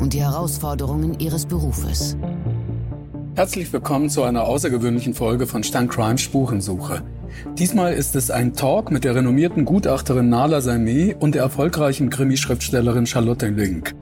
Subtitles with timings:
[0.00, 2.16] und die Herausforderungen ihres Berufes.
[3.34, 7.02] Herzlich willkommen zu einer außergewöhnlichen Folge von Sterncrime Spurensuche.
[7.56, 13.06] Diesmal ist es ein Talk mit der renommierten Gutachterin Nala Saimeh und der erfolgreichen Krimi-Schriftstellerin
[13.06, 13.94] Charlotte Link.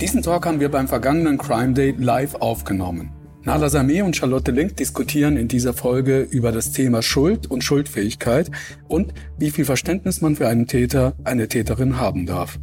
[0.00, 3.10] Diesen Talk haben wir beim vergangenen Crime Day live aufgenommen.
[3.42, 8.50] Nala Sameh und Charlotte Link diskutieren in dieser Folge über das Thema Schuld und Schuldfähigkeit
[8.88, 12.58] und wie viel Verständnis man für einen Täter, eine Täterin haben darf.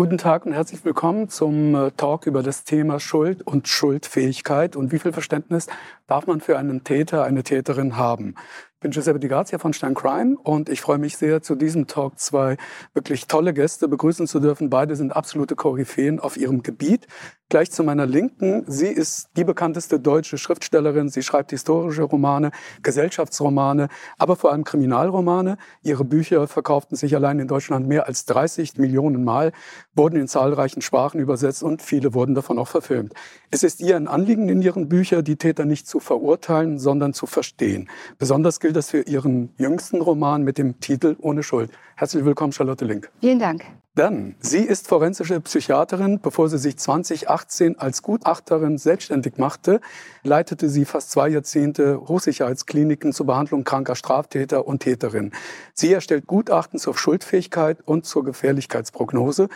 [0.00, 4.92] Guten Tag und herzlich willkommen zum äh, Talk über das Thema Schuld und Schuldfähigkeit und
[4.92, 5.66] wie viel Verständnis
[6.06, 8.34] darf man für einen Täter, eine Täterin haben.
[8.80, 11.86] Ich bin Giuseppe Di Grazia von Stern Crime und ich freue mich sehr, zu diesem
[11.86, 12.56] Talk zwei
[12.94, 14.70] wirklich tolle Gäste begrüßen zu dürfen.
[14.70, 17.06] Beide sind absolute Koryphäen auf ihrem Gebiet.
[17.50, 18.64] Gleich zu meiner Linken.
[18.68, 21.08] Sie ist die bekannteste deutsche Schriftstellerin.
[21.08, 25.58] Sie schreibt historische Romane, Gesellschaftsromane, aber vor allem Kriminalromane.
[25.82, 29.50] Ihre Bücher verkauften sich allein in Deutschland mehr als 30 Millionen Mal,
[29.96, 33.14] wurden in zahlreichen Sprachen übersetzt und viele wurden davon auch verfilmt.
[33.50, 37.26] Es ist ihr ein Anliegen in ihren Büchern, die Täter nicht zu verurteilen, sondern zu
[37.26, 37.90] verstehen.
[38.16, 41.70] Besonders gilt das für ihren jüngsten Roman mit dem Titel Ohne Schuld.
[41.96, 43.10] Herzlich willkommen, Charlotte Link.
[43.20, 43.64] Vielen Dank.
[43.96, 46.20] Dann, sie ist forensische Psychiaterin.
[46.20, 49.80] Bevor sie sich 2018 als Gutachterin selbstständig machte,
[50.22, 55.32] leitete sie fast zwei Jahrzehnte Hochsicherheitskliniken zur Behandlung kranker Straftäter und Täterinnen.
[55.74, 59.48] Sie erstellt Gutachten zur Schuldfähigkeit und zur Gefährlichkeitsprognose.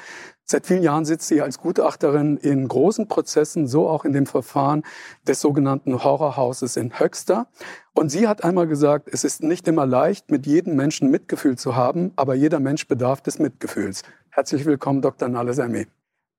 [0.46, 4.82] Seit vielen Jahren sitzt sie als Gutachterin in großen Prozessen, so auch in dem Verfahren
[5.26, 7.46] des sogenannten Horrorhauses in Höxter.
[7.94, 11.76] Und sie hat einmal gesagt, es ist nicht immer leicht, mit jedem Menschen Mitgefühl zu
[11.76, 14.02] haben, aber jeder Mensch bedarf des Mitgefühls.
[14.28, 15.30] Herzlich willkommen, Dr.
[15.30, 15.86] Nale Sami.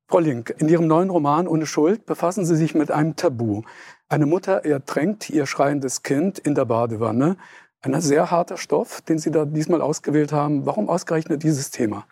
[0.08, 3.64] Frau Link, in Ihrem neuen Roman Ohne Schuld befassen Sie sich mit einem Tabu.
[4.08, 7.38] Eine Mutter ertränkt ihr schreiendes Kind in der Badewanne.
[7.82, 10.68] Ein sehr harter Stoff, den Sie da diesmal ausgewählt haben.
[10.68, 12.06] Warum ausgerechnet dieses Thema?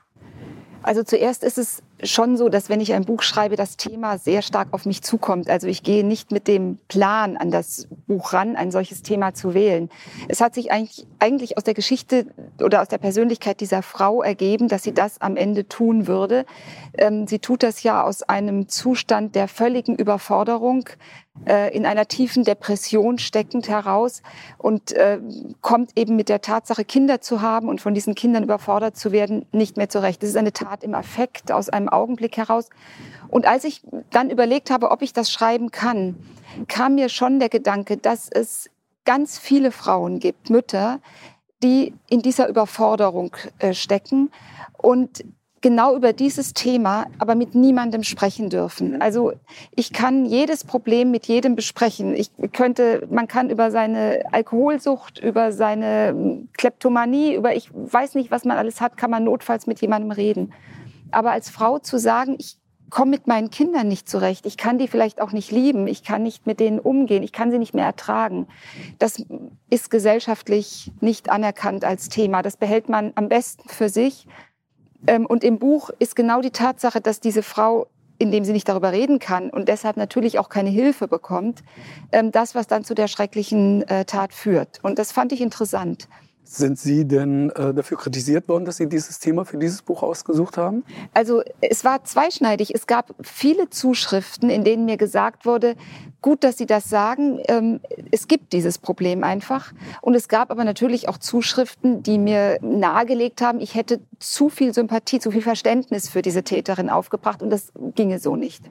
[0.83, 4.41] Also zuerst ist es schon so, dass wenn ich ein Buch schreibe, das Thema sehr
[4.41, 5.49] stark auf mich zukommt.
[5.49, 9.53] Also ich gehe nicht mit dem Plan an das Buch ran, ein solches Thema zu
[9.53, 9.89] wählen.
[10.27, 12.27] Es hat sich eigentlich, eigentlich aus der Geschichte
[12.61, 16.45] oder aus der Persönlichkeit dieser Frau ergeben, dass sie das am Ende tun würde.
[16.97, 20.89] Ähm, sie tut das ja aus einem Zustand der völligen Überforderung,
[21.47, 24.21] äh, in einer tiefen Depression steckend heraus
[24.59, 25.19] und äh,
[25.61, 29.45] kommt eben mit der Tatsache, Kinder zu haben und von diesen Kindern überfordert zu werden,
[29.51, 30.21] nicht mehr zurecht.
[30.21, 32.69] Das ist eine Tat im Affekt, aus einem Augenblick heraus.
[33.29, 33.81] Und als ich
[34.11, 36.15] dann überlegt habe, ob ich das schreiben kann,
[36.67, 38.69] kam mir schon der Gedanke, dass es
[39.05, 40.99] ganz viele Frauen gibt, Mütter,
[41.63, 44.31] die in dieser Überforderung äh, stecken
[44.77, 45.23] und
[45.63, 49.01] genau über dieses Thema, aber mit niemandem sprechen dürfen.
[49.01, 49.31] Also
[49.75, 52.13] ich kann jedes Problem mit jedem besprechen.
[52.15, 58.29] Ich könnte, man kann über seine Alkoholsucht, über seine hm, Kleptomanie, über ich weiß nicht,
[58.29, 60.53] was man alles hat, kann man notfalls mit jemandem reden.
[61.13, 62.57] Aber als Frau zu sagen, ich
[62.89, 66.21] komme mit meinen Kindern nicht zurecht, ich kann die vielleicht auch nicht lieben, ich kann
[66.21, 68.47] nicht mit denen umgehen, ich kann sie nicht mehr ertragen,
[68.99, 69.23] das
[69.69, 72.43] ist gesellschaftlich nicht anerkannt als Thema.
[72.43, 74.27] Das behält man am besten für sich.
[75.07, 77.87] Ähm, und im Buch ist genau die Tatsache, dass diese Frau
[78.19, 81.63] indem sie nicht darüber reden kann und deshalb natürlich auch keine Hilfe bekommt,
[82.11, 84.79] ähm, das, was dann zu der schrecklichen äh, Tat führt.
[84.83, 86.07] Und das fand ich interessant.
[86.45, 90.57] Sind Sie denn äh, dafür kritisiert worden, dass Sie dieses Thema für dieses Buch ausgesucht
[90.57, 90.83] haben?
[91.13, 92.75] Also es war zweischneidig.
[92.75, 95.75] Es gab viele Zuschriften, in denen mir gesagt wurde,
[96.21, 97.79] gut, dass Sie das sagen, ähm,
[98.11, 99.71] es gibt dieses Problem einfach.
[100.01, 104.73] Und es gab aber natürlich auch Zuschriften, die mir nahegelegt haben, ich hätte zu viel
[104.73, 108.69] Sympathie, zu viel Verständnis für diese Täterin aufgebracht und das ginge so nicht.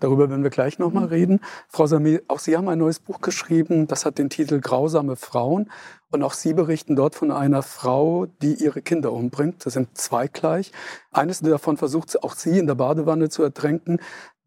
[0.00, 1.40] Darüber werden wir gleich nochmal reden.
[1.68, 5.70] Frau Sami, auch Sie haben ein neues Buch geschrieben, das hat den Titel Grausame Frauen.
[6.10, 9.66] Und auch Sie berichten dort von einer Frau, die ihre Kinder umbringt.
[9.66, 10.70] Das sind zwei gleich.
[11.10, 13.98] Eines davon versucht auch sie in der Badewanne zu ertränken.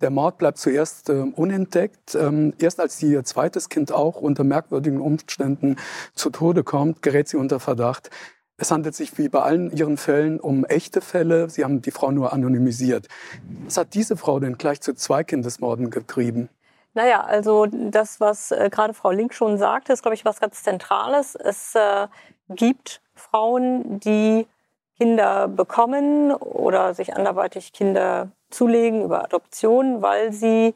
[0.02, 2.16] Der Mord bleibt zuerst äh, unentdeckt.
[2.16, 5.78] Ähm, erst als sie ihr zweites Kind auch unter merkwürdigen Umständen
[6.14, 8.12] zu Tode kommt, gerät sie unter Verdacht.
[8.60, 11.48] Es handelt sich wie bei allen Ihren Fällen um echte Fälle.
[11.48, 13.08] Sie haben die Frau nur anonymisiert.
[13.66, 16.50] Was hat diese Frau denn gleich zu zwei Kindesmorden getrieben?
[16.96, 20.64] Naja, also das, was äh, gerade Frau Link schon sagte, ist, glaube ich, was ganz
[20.64, 21.36] Zentrales.
[21.36, 22.08] Es äh,
[22.50, 24.48] gibt Frauen, die
[24.98, 30.74] Kinder bekommen oder sich anderweitig Kinder zulegen über Adoption, weil sie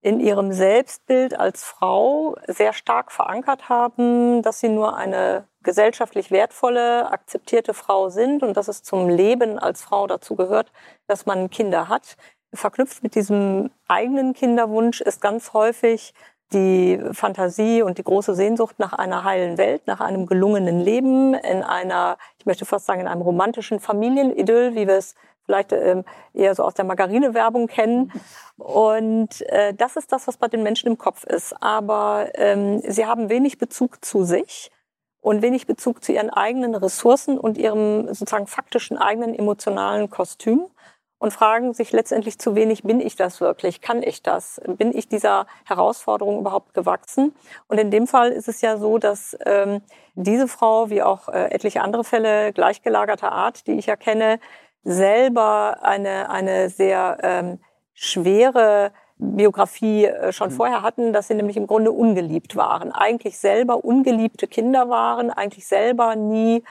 [0.00, 7.10] in ihrem Selbstbild als Frau sehr stark verankert haben, dass sie nur eine gesellschaftlich wertvolle,
[7.10, 10.72] akzeptierte Frau sind und dass es zum Leben als Frau dazu gehört,
[11.08, 12.16] dass man Kinder hat.
[12.54, 16.14] Verknüpft mit diesem eigenen Kinderwunsch ist ganz häufig
[16.52, 21.64] die Fantasie und die große Sehnsucht nach einer heilen Welt, nach einem gelungenen Leben, in
[21.64, 25.16] einer, ich möchte fast sagen, in einem romantischen Familienidyll, wie wir es
[25.46, 28.12] vielleicht ähm, eher so aus der Margarine-Werbung kennen.
[28.56, 31.60] Und äh, das ist das, was bei den Menschen im Kopf ist.
[31.60, 34.70] Aber ähm, sie haben wenig Bezug zu sich
[35.26, 40.68] und wenig Bezug zu ihren eigenen Ressourcen und ihrem sozusagen faktischen eigenen emotionalen Kostüm
[41.18, 43.80] und fragen sich letztendlich zu wenig, bin ich das wirklich?
[43.80, 44.60] Kann ich das?
[44.64, 47.34] Bin ich dieser Herausforderung überhaupt gewachsen?
[47.66, 49.80] Und in dem Fall ist es ja so, dass ähm,
[50.14, 54.38] diese Frau, wie auch äh, etliche andere Fälle gleichgelagerter Art, die ich ja kenne,
[54.84, 57.58] selber eine, eine sehr ähm,
[57.94, 60.54] schwere Biografie äh, schon mhm.
[60.54, 62.92] vorher hatten, dass sie nämlich im Grunde ungeliebt waren.
[62.92, 66.64] Eigentlich selber ungeliebte Kinder waren, eigentlich selber nie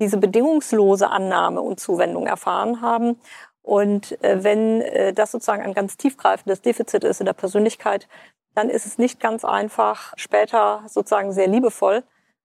[0.00, 3.16] diese bedingungslose Annahme und Zuwendung erfahren haben
[3.62, 8.08] und äh, wenn äh, das sozusagen ein ganz tiefgreifendes Defizit ist in der Persönlichkeit,
[8.54, 12.02] dann ist es nicht ganz einfach, später sozusagen sehr liebevoll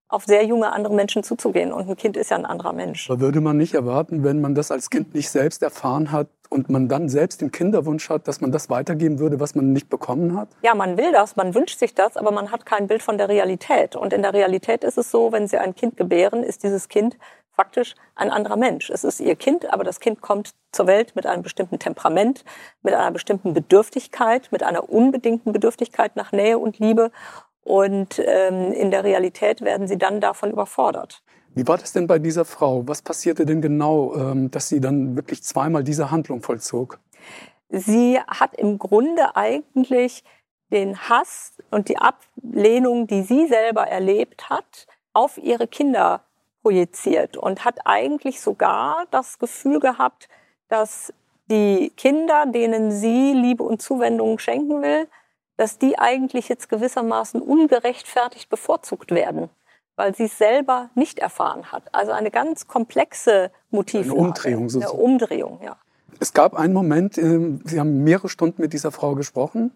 [0.07, 1.73] auf sehr junge andere Menschen zuzugehen.
[1.73, 3.09] Und ein Kind ist ja ein anderer Mensch.
[3.09, 6.69] Aber würde man nicht erwarten, wenn man das als Kind nicht selbst erfahren hat und
[6.69, 10.37] man dann selbst den Kinderwunsch hat, dass man das weitergeben würde, was man nicht bekommen
[10.37, 10.49] hat?
[10.61, 13.29] Ja, man will das, man wünscht sich das, aber man hat kein Bild von der
[13.29, 13.95] Realität.
[13.95, 17.17] Und in der Realität ist es so, wenn Sie ein Kind gebären, ist dieses Kind
[17.55, 18.89] faktisch ein anderer Mensch.
[18.89, 22.43] Es ist ihr Kind, aber das Kind kommt zur Welt mit einem bestimmten Temperament,
[22.81, 27.11] mit einer bestimmten Bedürftigkeit, mit einer unbedingten Bedürftigkeit nach Nähe und Liebe.
[27.65, 31.23] Und ähm, in der Realität werden sie dann davon überfordert.
[31.55, 32.87] Wie war das denn bei dieser Frau?
[32.87, 36.99] Was passierte denn genau, ähm, dass sie dann wirklich zweimal diese Handlung vollzog?
[37.69, 40.23] Sie hat im Grunde eigentlich
[40.71, 46.21] den Hass und die Ablehnung, die sie selber erlebt hat, auf ihre Kinder
[46.61, 50.29] projiziert und hat eigentlich sogar das Gefühl gehabt,
[50.67, 51.13] dass
[51.49, 55.07] die Kinder, denen sie Liebe und Zuwendung schenken will,
[55.57, 59.49] dass die eigentlich jetzt gewissermaßen ungerechtfertigt bevorzugt werden,
[59.95, 61.83] weil sie es selber nicht erfahren hat.
[61.93, 64.05] Also eine ganz komplexe Motiv.
[64.05, 64.97] Eine Umdrehung sozusagen.
[64.97, 65.77] Eine Umdrehung, ja.
[66.19, 69.71] Es gab einen Moment, ähm, Sie haben mehrere Stunden mit dieser Frau gesprochen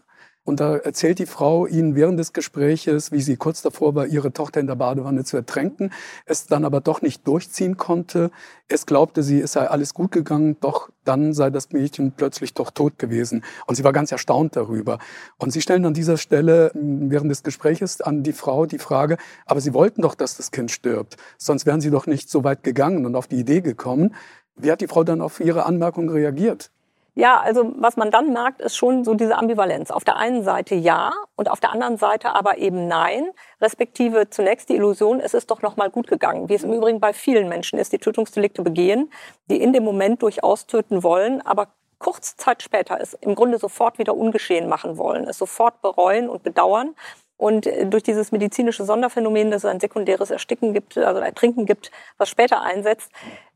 [0.49, 4.33] und da erzählt die Frau ihnen während des Gespräches, wie sie kurz davor war, ihre
[4.33, 5.93] Tochter in der Badewanne zu ertränken,
[6.25, 8.31] es dann aber doch nicht durchziehen konnte.
[8.67, 12.71] Es glaubte sie, es sei alles gut gegangen, doch dann sei das Mädchen plötzlich doch
[12.71, 13.43] tot gewesen.
[13.67, 14.97] Und sie war ganz erstaunt darüber.
[15.37, 19.61] Und sie stellen an dieser Stelle während des Gespräches an die Frau die Frage, aber
[19.61, 21.17] sie wollten doch, dass das Kind stirbt.
[21.37, 24.15] Sonst wären sie doch nicht so weit gegangen und auf die Idee gekommen.
[24.55, 26.71] Wie hat die Frau dann auf ihre Anmerkung reagiert?
[27.15, 29.91] Ja, also was man dann merkt, ist schon so diese Ambivalenz.
[29.91, 33.29] Auf der einen Seite ja und auf der anderen Seite aber eben nein,
[33.61, 36.99] respektive zunächst die Illusion, es ist doch noch mal gut gegangen, wie es im Übrigen
[36.99, 39.11] bei vielen Menschen ist, die Tötungsdelikte begehen,
[39.49, 41.67] die in dem Moment durchaus töten wollen, aber
[41.99, 46.43] kurze Zeit später es im Grunde sofort wieder ungeschehen machen wollen, es sofort bereuen und
[46.43, 46.95] bedauern.
[47.37, 51.91] Und äh, durch dieses medizinische Sonderphänomen, dass es ein sekundäres Ersticken gibt, also Ertrinken gibt,
[52.17, 53.11] was später einsetzt,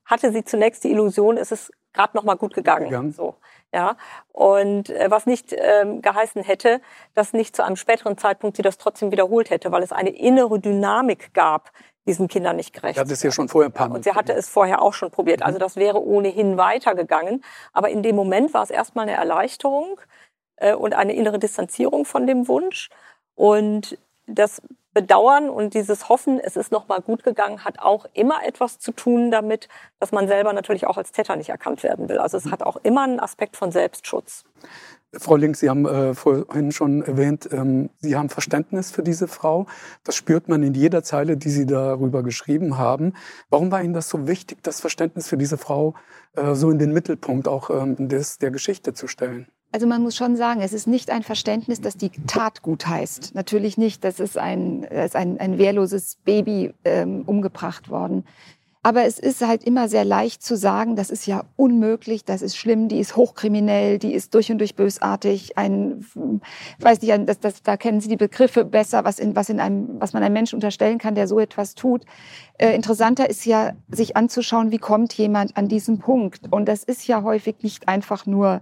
[0.06, 2.86] hatte sie zunächst die Illusion, es ist gerade noch mal gut gegangen.
[2.86, 3.12] gegangen.
[3.12, 3.36] So,
[3.74, 3.96] ja.
[4.32, 6.82] Und äh, was nicht ähm, geheißen hätte,
[7.14, 10.60] dass nicht zu einem späteren Zeitpunkt sie das trotzdem wiederholt hätte, weil es eine innere
[10.60, 11.72] Dynamik gab,
[12.06, 12.96] diesen Kindern nicht gerecht.
[12.96, 13.96] Sie hatte es ja schon vorher ein paar Mal.
[13.96, 15.42] Und sie hatte es vorher auch schon probiert.
[15.42, 17.44] Also das wäre ohnehin weitergegangen.
[17.72, 20.00] Aber in dem Moment war es erstmal eine Erleichterung
[20.58, 22.90] äh, und eine innere Distanzierung von dem Wunsch.
[23.36, 24.62] Und das
[24.94, 28.92] Bedauern und dieses Hoffen, es ist noch mal gut gegangen, hat auch immer etwas zu
[28.92, 29.68] tun damit,
[30.00, 32.20] dass man selber natürlich auch als Täter nicht erkannt werden will.
[32.20, 34.44] Also es hat auch immer einen Aspekt von Selbstschutz.
[35.16, 39.68] Frau Link, Sie haben äh, vorhin schon erwähnt, ähm, Sie haben Verständnis für diese Frau.
[40.04, 43.14] Das spürt man in jeder Zeile, die Sie darüber geschrieben haben.
[43.50, 45.94] Warum war Ihnen das so wichtig, das Verständnis für diese Frau
[46.36, 49.48] äh, so in den Mittelpunkt auch ähm, des, der Geschichte zu stellen?
[49.74, 53.34] Also man muss schon sagen, es ist nicht ein Verständnis, dass die Tat gut heißt.
[53.34, 58.24] Natürlich nicht, das ist ein, das ist ein, ein wehrloses Baby ähm, umgebracht worden.
[58.84, 62.56] Aber es ist halt immer sehr leicht zu sagen, das ist ja unmöglich, das ist
[62.56, 65.58] schlimm, die ist hochkriminell, die ist durch und durch bösartig.
[65.58, 66.06] Ein,
[66.80, 70.00] weiß nicht, das, das, da kennen Sie die Begriffe besser, was, in, was, in einem,
[70.00, 72.04] was man einem Menschen unterstellen kann, der so etwas tut.
[72.60, 76.52] Äh, interessanter ist ja, sich anzuschauen, wie kommt jemand an diesen Punkt.
[76.52, 78.62] Und das ist ja häufig nicht einfach nur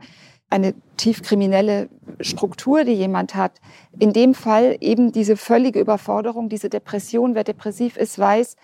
[0.51, 1.89] eine tief kriminelle
[2.19, 3.53] Struktur, die jemand hat.
[3.97, 7.33] In dem Fall eben diese völlige Überforderung, diese Depression.
[7.33, 8.57] Wer depressiv ist, weiß,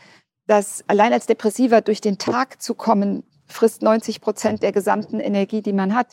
[0.45, 5.61] dass allein als Depressiver durch den Tag zu kommen, frisst 90 Prozent der gesamten Energie,
[5.61, 6.07] die man hat.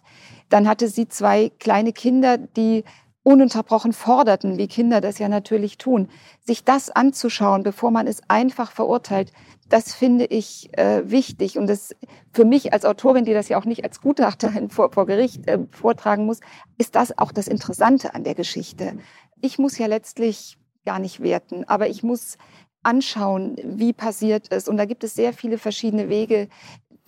[0.48, 2.84] Dann hatte sie zwei kleine Kinder, die
[3.24, 6.08] ununterbrochen forderten, wie Kinder das ja natürlich tun.
[6.42, 9.32] Sich das anzuschauen, bevor man es einfach verurteilt,
[9.68, 11.58] das finde ich äh, wichtig.
[11.58, 11.96] Und das
[12.32, 15.58] für mich als Autorin, die das ja auch nicht als Gutachterin vor, vor Gericht äh,
[15.72, 16.40] vortragen muss,
[16.78, 18.98] ist das auch das Interessante an der Geschichte.
[19.40, 22.36] Ich muss ja letztlich gar nicht werten, aber ich muss
[22.82, 24.68] anschauen, wie passiert es.
[24.68, 26.48] Und da gibt es sehr viele verschiedene Wege,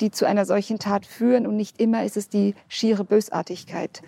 [0.01, 1.47] die zu einer solchen Tat führen.
[1.47, 4.03] Und nicht immer ist es die schiere Bösartigkeit.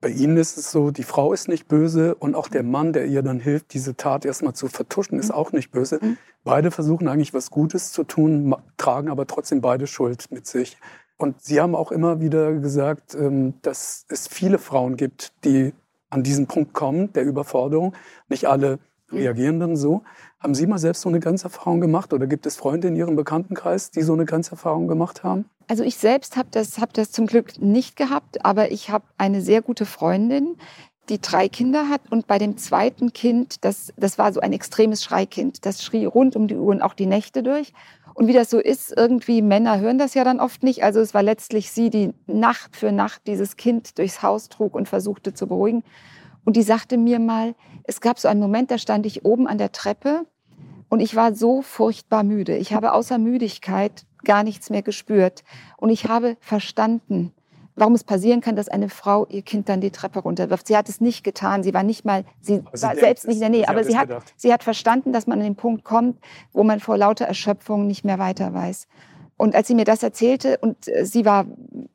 [0.00, 3.06] Bei Ihnen ist es so, die Frau ist nicht böse und auch der Mann, der
[3.06, 5.34] ihr dann hilft, diese Tat erstmal zu vertuschen, ist mhm.
[5.34, 5.98] auch nicht böse.
[6.00, 6.16] Mhm.
[6.42, 10.78] Beide versuchen eigentlich was Gutes zu tun, tragen aber trotzdem beide Schuld mit sich.
[11.18, 15.74] Und Sie haben auch immer wieder gesagt, ähm, dass es viele Frauen gibt, die
[16.08, 17.94] an diesen Punkt kommen, der Überforderung.
[18.28, 18.78] Nicht alle.
[19.12, 20.02] Reagieren dann so.
[20.38, 23.90] Haben Sie mal selbst so eine Grenzerfahrung gemacht oder gibt es Freunde in Ihrem Bekanntenkreis,
[23.90, 25.44] die so eine Grenzerfahrung gemacht haben?
[25.68, 29.40] Also ich selbst habe das, hab das zum Glück nicht gehabt, aber ich habe eine
[29.40, 30.56] sehr gute Freundin,
[31.08, 35.02] die drei Kinder hat und bei dem zweiten Kind, das, das war so ein extremes
[35.02, 37.72] Schreikind, das schrie rund um die Uhr und auch die Nächte durch.
[38.14, 40.82] Und wie das so ist, irgendwie Männer hören das ja dann oft nicht.
[40.82, 44.88] Also es war letztlich sie, die Nacht für Nacht dieses Kind durchs Haus trug und
[44.88, 45.82] versuchte zu beruhigen.
[46.50, 47.54] Und die sagte mir mal,
[47.84, 50.26] es gab so einen Moment, da stand ich oben an der Treppe
[50.88, 52.56] und ich war so furchtbar müde.
[52.56, 55.44] Ich habe außer Müdigkeit gar nichts mehr gespürt.
[55.76, 57.32] Und ich habe verstanden,
[57.76, 60.66] warum es passieren kann, dass eine Frau ihr Kind dann die Treppe runterwirft.
[60.66, 61.62] Sie hat es nicht getan.
[61.62, 63.68] Sie war nicht mal, sie also war selbst nicht in der Nähe.
[63.68, 66.18] aber sie hat, sie hat verstanden, dass man an den Punkt kommt,
[66.52, 68.88] wo man vor lauter Erschöpfung nicht mehr weiter weiß.
[69.40, 71.46] Und als sie mir das erzählte, und äh, sie war,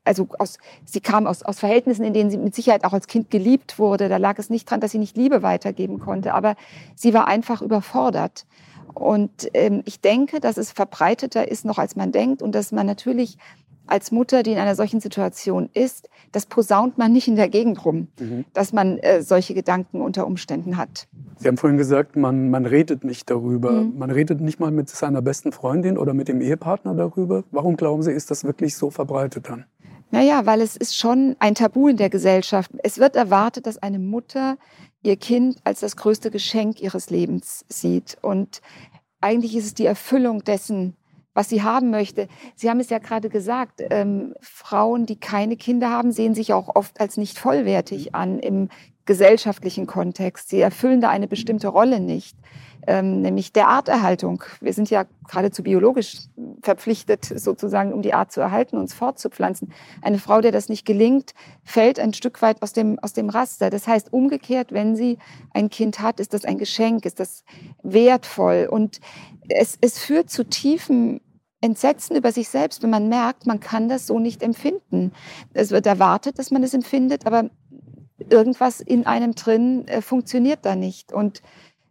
[0.04, 3.30] also aus, sie kam aus, aus Verhältnissen, in denen sie mit Sicherheit auch als Kind
[3.30, 6.56] geliebt wurde, da lag es nicht dran, dass sie nicht Liebe weitergeben konnte, aber
[6.96, 8.48] sie war einfach überfordert.
[8.96, 12.88] Und ähm, ich denke, dass es verbreiteter ist noch, als man denkt und dass man
[12.88, 13.38] natürlich
[13.88, 17.86] als Mutter, die in einer solchen Situation ist, das posaunt man nicht in der Gegend
[17.86, 18.46] rum, mhm.
[18.54, 21.08] dass man äh, solche Gedanken unter Umständen hat.
[21.38, 23.72] Sie haben vorhin gesagt, man, man redet nicht darüber.
[23.72, 23.98] Mhm.
[23.98, 27.44] Man redet nicht mal mit seiner besten Freundin oder mit dem Ehepartner darüber.
[27.52, 29.66] Warum glauben Sie, ist das wirklich so verbreitet dann?
[30.12, 32.72] Naja, weil es ist schon ein Tabu in der Gesellschaft.
[32.84, 34.58] Es wird erwartet, dass eine Mutter
[35.02, 38.18] ihr Kind als das größte Geschenk ihres Lebens sieht.
[38.22, 38.62] Und
[39.22, 40.96] eigentlich ist es die Erfüllung dessen,
[41.36, 42.28] was sie haben möchte.
[42.56, 46.76] Sie haben es ja gerade gesagt, ähm, Frauen, die keine Kinder haben, sehen sich auch
[46.76, 48.70] oft als nicht vollwertig an im
[49.06, 50.50] gesellschaftlichen Kontext.
[50.50, 52.36] Sie erfüllen da eine bestimmte Rolle nicht
[52.88, 54.44] ähm, nämlich der Arterhaltung.
[54.62, 56.18] Wir sind ja geradezu biologisch
[56.62, 59.72] verpflichtet, sozusagen, um die Art zu erhalten, uns fortzupflanzen.
[60.02, 63.70] Eine Frau, der das nicht gelingt, fällt ein Stück weit aus dem, aus dem Raster.
[63.70, 65.18] Das heißt, umgekehrt, wenn sie
[65.54, 67.44] ein Kind hat, ist das ein Geschenk, ist das
[67.82, 68.68] wertvoll.
[68.70, 69.00] Und
[69.50, 71.22] es, es führt zu tiefen
[71.66, 75.12] Entsetzen über sich selbst, wenn man merkt, man kann das so nicht empfinden.
[75.54, 77.50] Es wird erwartet, dass man es empfindet, aber
[78.30, 81.12] irgendwas in einem drin äh, funktioniert da nicht.
[81.12, 81.42] Und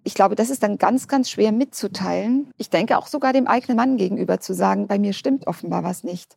[0.04, 2.50] ich glaube, das ist dann ganz, ganz schwer mitzuteilen.
[2.56, 6.04] Ich denke auch sogar dem eigenen Mann gegenüber zu sagen, bei mir stimmt offenbar was
[6.04, 6.36] nicht.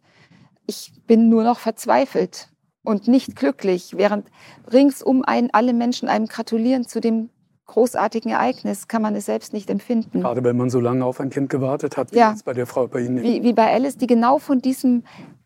[0.66, 2.50] Ich bin nur noch verzweifelt
[2.84, 4.28] und nicht glücklich, während
[4.72, 7.30] ringsum einen alle Menschen einem gratulieren zu dem
[7.68, 10.22] großartigen Ereignis, kann man es selbst nicht empfinden.
[10.22, 12.32] Gerade wenn man so lange auf ein Kind gewartet hat, wie ja.
[12.32, 13.22] jetzt bei der Frau bei Ihnen.
[13.22, 15.04] Wie, wie bei Alice, die genau von diesem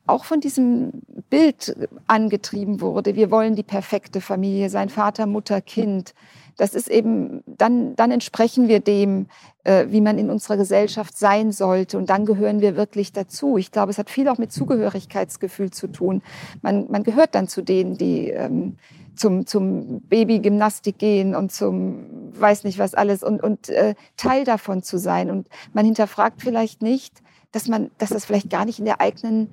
[0.08, 1.76] auch von diesem Bild
[2.08, 3.16] angetrieben wurde.
[3.16, 6.14] Wir wollen die perfekte Familie sein, Vater, Mutter, Kind
[6.62, 9.28] das ist eben, dann, dann entsprechen wir dem,
[9.64, 11.98] äh, wie man in unserer Gesellschaft sein sollte.
[11.98, 13.58] Und dann gehören wir wirklich dazu.
[13.58, 16.22] Ich glaube, es hat viel auch mit Zugehörigkeitsgefühl zu tun.
[16.62, 18.78] Man, man gehört dann zu denen, die ähm,
[19.16, 24.84] zum, zum Babygymnastik gehen und zum weiß nicht was alles und, und äh, Teil davon
[24.84, 25.30] zu sein.
[25.30, 29.50] Und man hinterfragt vielleicht nicht, dass man, dass das vielleicht gar nicht in der eigenen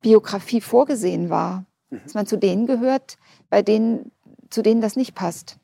[0.00, 1.64] Biografie vorgesehen war.
[1.90, 2.00] Mhm.
[2.04, 3.16] Dass man zu denen gehört,
[3.50, 4.12] bei denen,
[4.50, 5.58] zu denen das nicht passt.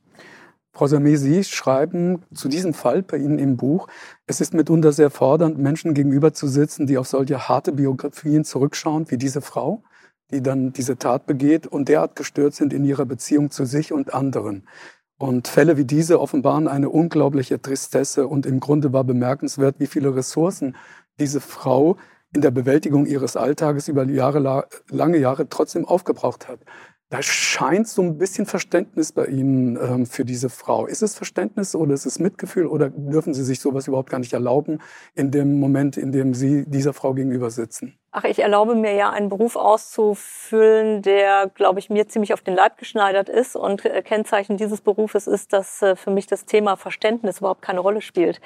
[0.73, 3.89] Frau Samé, Sie schreiben zu diesem Fall bei Ihnen im Buch,
[4.27, 9.11] es ist mitunter sehr fordernd, Menschen gegenüber zu sitzen, die auf solche harte Biografien zurückschauen,
[9.11, 9.83] wie diese Frau,
[10.31, 14.15] die dann diese Tat begeht und derart gestört sind in ihrer Beziehung zu sich und
[14.15, 14.67] anderen.
[15.19, 20.15] Und Fälle wie diese offenbaren eine unglaubliche Tristesse und im Grunde war bemerkenswert, wie viele
[20.15, 20.77] Ressourcen
[21.19, 21.97] diese Frau
[22.33, 26.61] in der Bewältigung ihres Alltages über Jahre, lange Jahre trotzdem aufgebraucht hat.
[27.11, 30.87] Da scheint so ein bisschen Verständnis bei Ihnen ähm, für diese Frau.
[30.87, 34.35] Ist es Verständnis oder ist es Mitgefühl oder dürfen Sie sich sowas überhaupt gar nicht
[34.35, 34.81] erlauben
[35.15, 37.95] in dem Moment, in dem Sie dieser Frau gegenüber sitzen?
[38.11, 42.55] Ach, ich erlaube mir ja einen Beruf auszufüllen, der, glaube ich, mir ziemlich auf den
[42.55, 43.55] Leib geschneidert ist.
[43.55, 47.81] Und äh, Kennzeichen dieses Berufes ist, dass äh, für mich das Thema Verständnis überhaupt keine
[47.81, 48.41] Rolle spielt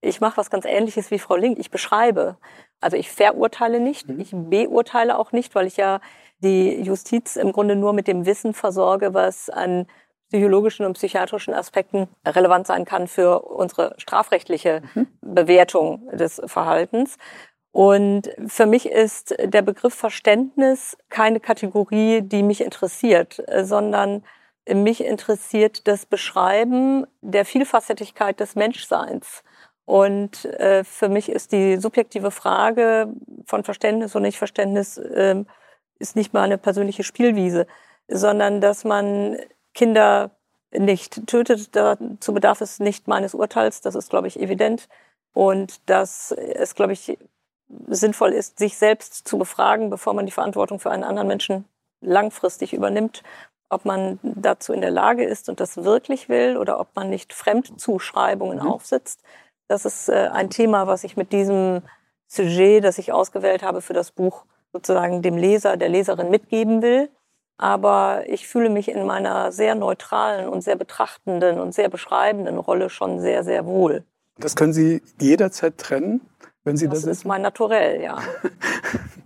[0.00, 1.58] ich mache was ganz Ähnliches wie Frau Link.
[1.58, 2.36] Ich beschreibe.
[2.80, 4.20] Also ich verurteile nicht, mhm.
[4.20, 6.00] ich beurteile auch nicht, weil ich ja
[6.40, 9.86] die Justiz im Grunde nur mit dem Wissen versorge, was an
[10.28, 15.06] psychologischen und psychiatrischen Aspekten relevant sein kann für unsere strafrechtliche mhm.
[15.22, 17.16] Bewertung des Verhaltens.
[17.76, 24.24] Und für mich ist der Begriff Verständnis keine Kategorie, die mich interessiert, sondern
[24.66, 29.44] mich interessiert das Beschreiben der Vielfacettigkeit des Menschseins.
[29.84, 33.12] Und äh, für mich ist die subjektive Frage
[33.44, 35.44] von Verständnis und Nichtverständnis äh,
[35.98, 37.66] ist nicht mal eine persönliche Spielwiese,
[38.08, 39.36] sondern dass man
[39.74, 40.30] Kinder
[40.72, 41.76] nicht tötet.
[41.76, 43.82] Dazu bedarf es nicht meines Urteils.
[43.82, 44.88] Das ist, glaube ich, evident.
[45.34, 47.18] Und dass es, glaube ich,
[47.88, 51.64] sinnvoll ist, sich selbst zu befragen, bevor man die Verantwortung für einen anderen Menschen
[52.00, 53.22] langfristig übernimmt,
[53.68, 57.32] ob man dazu in der Lage ist und das wirklich will oder ob man nicht
[57.32, 58.66] Fremdzuschreibungen mhm.
[58.66, 59.20] aufsetzt.
[59.68, 61.82] Das ist äh, ein Thema, was ich mit diesem
[62.28, 67.10] Sujet, das ich ausgewählt habe für das Buch, sozusagen dem Leser, der Leserin mitgeben will.
[67.58, 72.90] Aber ich fühle mich in meiner sehr neutralen und sehr betrachtenden und sehr beschreibenden Rolle
[72.90, 74.04] schon sehr, sehr wohl.
[74.38, 76.20] Das können Sie jederzeit trennen,
[76.66, 78.18] wenn Sie das das ist mein Naturell, ja.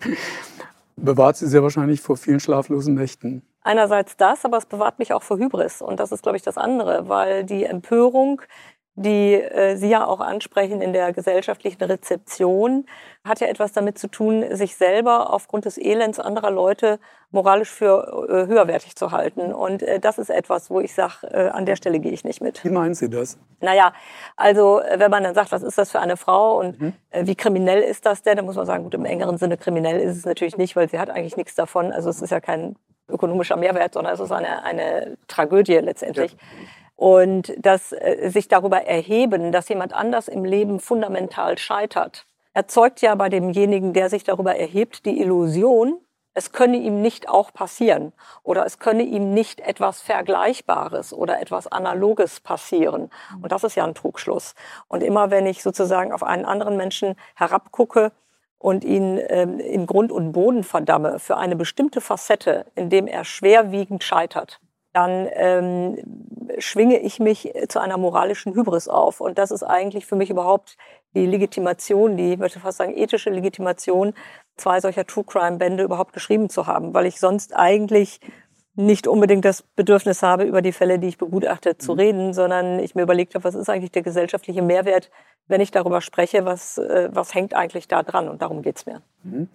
[0.97, 3.43] Bewahrt Sie sehr wahrscheinlich vor vielen schlaflosen Nächten.
[3.63, 5.81] Einerseits das, aber es bewahrt mich auch vor Hybris.
[5.81, 8.43] Und das ist, glaube ich, das andere, weil die Empörung,
[9.03, 12.87] die äh, Sie ja auch ansprechen in der gesellschaftlichen Rezeption,
[13.25, 16.99] hat ja etwas damit zu tun, sich selber aufgrund des Elends anderer Leute
[17.31, 19.55] moralisch für äh, höherwertig zu halten.
[19.55, 22.43] Und äh, das ist etwas, wo ich sage, äh, an der Stelle gehe ich nicht
[22.43, 22.63] mit.
[22.65, 23.39] Wie meinen Sie das?
[23.61, 23.93] Naja,
[24.37, 26.93] also äh, wenn man dann sagt, was ist das für eine Frau und mhm.
[27.11, 29.99] äh, wie kriminell ist das denn, dann muss man sagen, gut, im engeren Sinne kriminell
[30.01, 31.93] ist es natürlich nicht, weil sie hat eigentlich nichts davon.
[31.93, 32.77] Also es ist ja kein
[33.09, 36.33] ökonomischer Mehrwert, sondern es ist eine, eine Tragödie letztendlich.
[36.33, 36.39] Ja.
[37.01, 43.15] Und das äh, sich darüber erheben, dass jemand anders im Leben fundamental scheitert, erzeugt ja
[43.15, 45.99] bei demjenigen, der sich darüber erhebt, die Illusion,
[46.35, 51.69] es könne ihm nicht auch passieren oder es könne ihm nicht etwas Vergleichbares oder etwas
[51.69, 53.09] Analoges passieren.
[53.41, 54.55] Und das ist ja ein Trugschluss.
[54.87, 58.13] Und immer wenn ich sozusagen auf einen anderen Menschen herabgucke
[58.59, 63.25] und ihn ähm, in Grund und Boden verdamme für eine bestimmte Facette, in dem er
[63.25, 64.61] schwerwiegend scheitert,
[64.93, 65.99] dann ähm,
[66.59, 69.21] schwinge ich mich zu einer moralischen Hybris auf.
[69.21, 70.77] Und das ist eigentlich für mich überhaupt
[71.15, 74.15] die Legitimation, die, ich möchte fast sagen, ethische Legitimation,
[74.57, 78.21] zwei solcher True Crime-Bände überhaupt geschrieben zu haben, weil ich sonst eigentlich
[78.77, 81.99] nicht unbedingt das Bedürfnis habe, über die Fälle, die ich begutachte, zu mhm.
[81.99, 85.11] reden, sondern ich mir überlegt habe, was ist eigentlich der gesellschaftliche Mehrwert,
[85.49, 88.29] wenn ich darüber spreche, was, äh, was hängt eigentlich da dran?
[88.29, 89.03] Und darum geht's mir.
[89.25, 89.49] Mhm.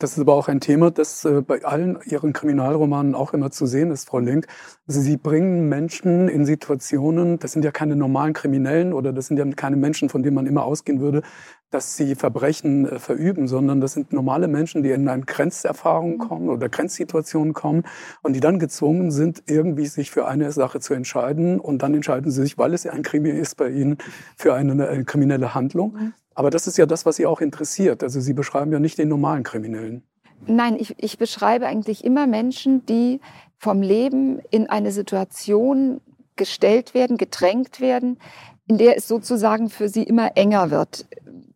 [0.00, 3.66] Das ist aber auch ein Thema, das äh, bei allen Ihren Kriminalromanen auch immer zu
[3.66, 4.46] sehen ist, Frau Link.
[4.86, 9.38] Also Sie bringen Menschen in Situationen, das sind ja keine normalen Kriminellen oder das sind
[9.38, 11.22] ja keine Menschen, von denen man immer ausgehen würde,
[11.70, 16.18] dass sie Verbrechen äh, verüben, sondern das sind normale Menschen, die in eine Grenzerfahrung mhm.
[16.18, 17.82] kommen oder Grenzsituationen kommen
[18.22, 22.30] und die dann gezwungen sind, irgendwie sich für eine Sache zu entscheiden und dann entscheiden
[22.30, 23.98] sie sich, weil es ja ein Krimi ist bei ihnen,
[24.36, 26.12] für eine, eine kriminelle Handlung.
[26.38, 28.04] Aber das ist ja das, was Sie auch interessiert.
[28.04, 30.04] Also Sie beschreiben ja nicht den normalen Kriminellen.
[30.46, 33.20] Nein, ich, ich beschreibe eigentlich immer Menschen, die
[33.56, 36.00] vom Leben in eine Situation
[36.36, 38.20] gestellt werden, gedrängt werden,
[38.68, 41.06] in der es sozusagen für sie immer enger wird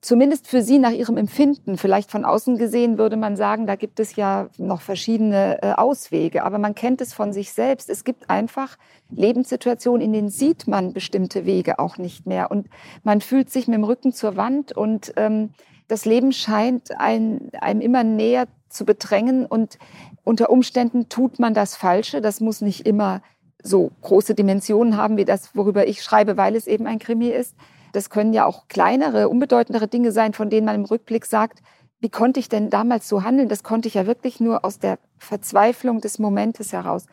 [0.02, 4.00] zumindest für Sie nach Ihrem Empfinden, vielleicht von außen gesehen würde man sagen, da gibt
[4.00, 7.88] es ja noch verschiedene äh, Auswege, aber man kennt es von sich selbst.
[7.88, 8.76] Es gibt einfach
[9.10, 12.68] Lebenssituationen, in denen sieht man bestimmte Wege auch nicht mehr und
[13.04, 15.50] man fühlt sich mit dem Rücken zur Wand und ähm,
[15.86, 19.78] das Leben scheint ein, einem immer näher zu bedrängen und
[20.24, 22.20] unter Umständen tut man das Falsche.
[22.20, 23.22] Das muss nicht immer
[23.62, 27.54] so große Dimensionen haben wie das, worüber ich schreibe, weil es eben ein Krimi ist.
[27.92, 31.62] Das können ja auch kleinere, unbedeutendere Dinge sein, von denen man im Rückblick sagt,
[32.00, 33.48] wie konnte ich denn damals so handeln?
[33.48, 37.06] Das konnte ich ja wirklich nur aus der Verzweiflung des Momentes heraus.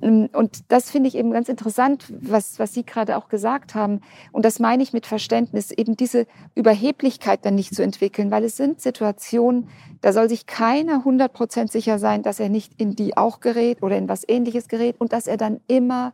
[0.00, 4.00] Ähm, und das finde ich eben ganz interessant, was, was Sie gerade auch gesagt haben.
[4.32, 8.56] Und das meine ich mit Verständnis, eben diese Überheblichkeit dann nicht zu entwickeln, weil es
[8.56, 9.68] sind Situationen,
[10.00, 13.96] da soll sich keiner 100% sicher sein, dass er nicht in die auch gerät oder
[13.96, 16.12] in was ähnliches gerät und dass er dann immer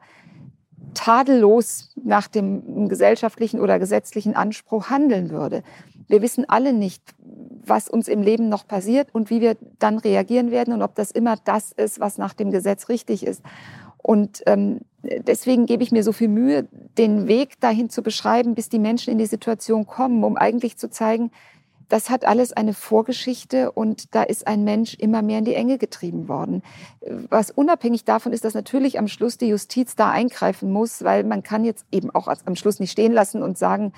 [0.95, 5.63] tadellos nach dem gesellschaftlichen oder gesetzlichen Anspruch handeln würde.
[6.09, 7.03] Wir wissen alle nicht,
[7.65, 11.11] was uns im Leben noch passiert und wie wir dann reagieren werden und ob das
[11.11, 13.43] immer das ist, was nach dem Gesetz richtig ist.
[13.99, 16.67] Und ähm, deswegen gebe ich mir so viel Mühe,
[16.99, 20.91] den Weg dahin zu beschreiben, bis die Menschen in die Situation kommen, um eigentlich zu
[20.91, 21.31] zeigen,
[21.93, 25.77] das hat alles eine Vorgeschichte und da ist ein Mensch immer mehr in die Enge
[25.77, 26.63] getrieben worden.
[27.29, 31.43] Was unabhängig davon ist, dass natürlich am Schluss die Justiz da eingreifen muss, weil man
[31.43, 33.93] kann jetzt eben auch am Schluss nicht stehen lassen und sagen,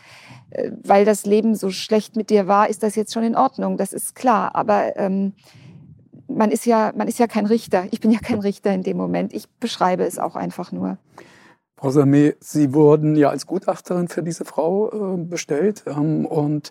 [0.51, 3.77] äh, weil das Leben so schlecht mit dir war, ist das jetzt schon in Ordnung.
[3.77, 4.57] Das ist klar.
[4.57, 5.35] Aber ähm,
[6.27, 7.85] man ist ja, man ist ja kein Richter.
[7.93, 9.33] Ich bin ja kein Richter in dem Moment.
[9.33, 10.99] Ich beschreibe es auch einfach nur.
[11.77, 16.71] Frau Samé, Sie wurden ja als Gutachterin für diese Frau äh, bestellt ähm, und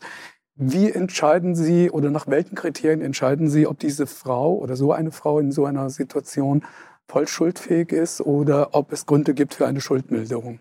[0.56, 5.12] wie entscheiden Sie oder nach welchen Kriterien entscheiden Sie, ob diese Frau oder so eine
[5.12, 6.64] Frau in so einer Situation
[7.08, 10.60] voll schuldfähig ist oder ob es Gründe gibt für eine Schuldmilderung?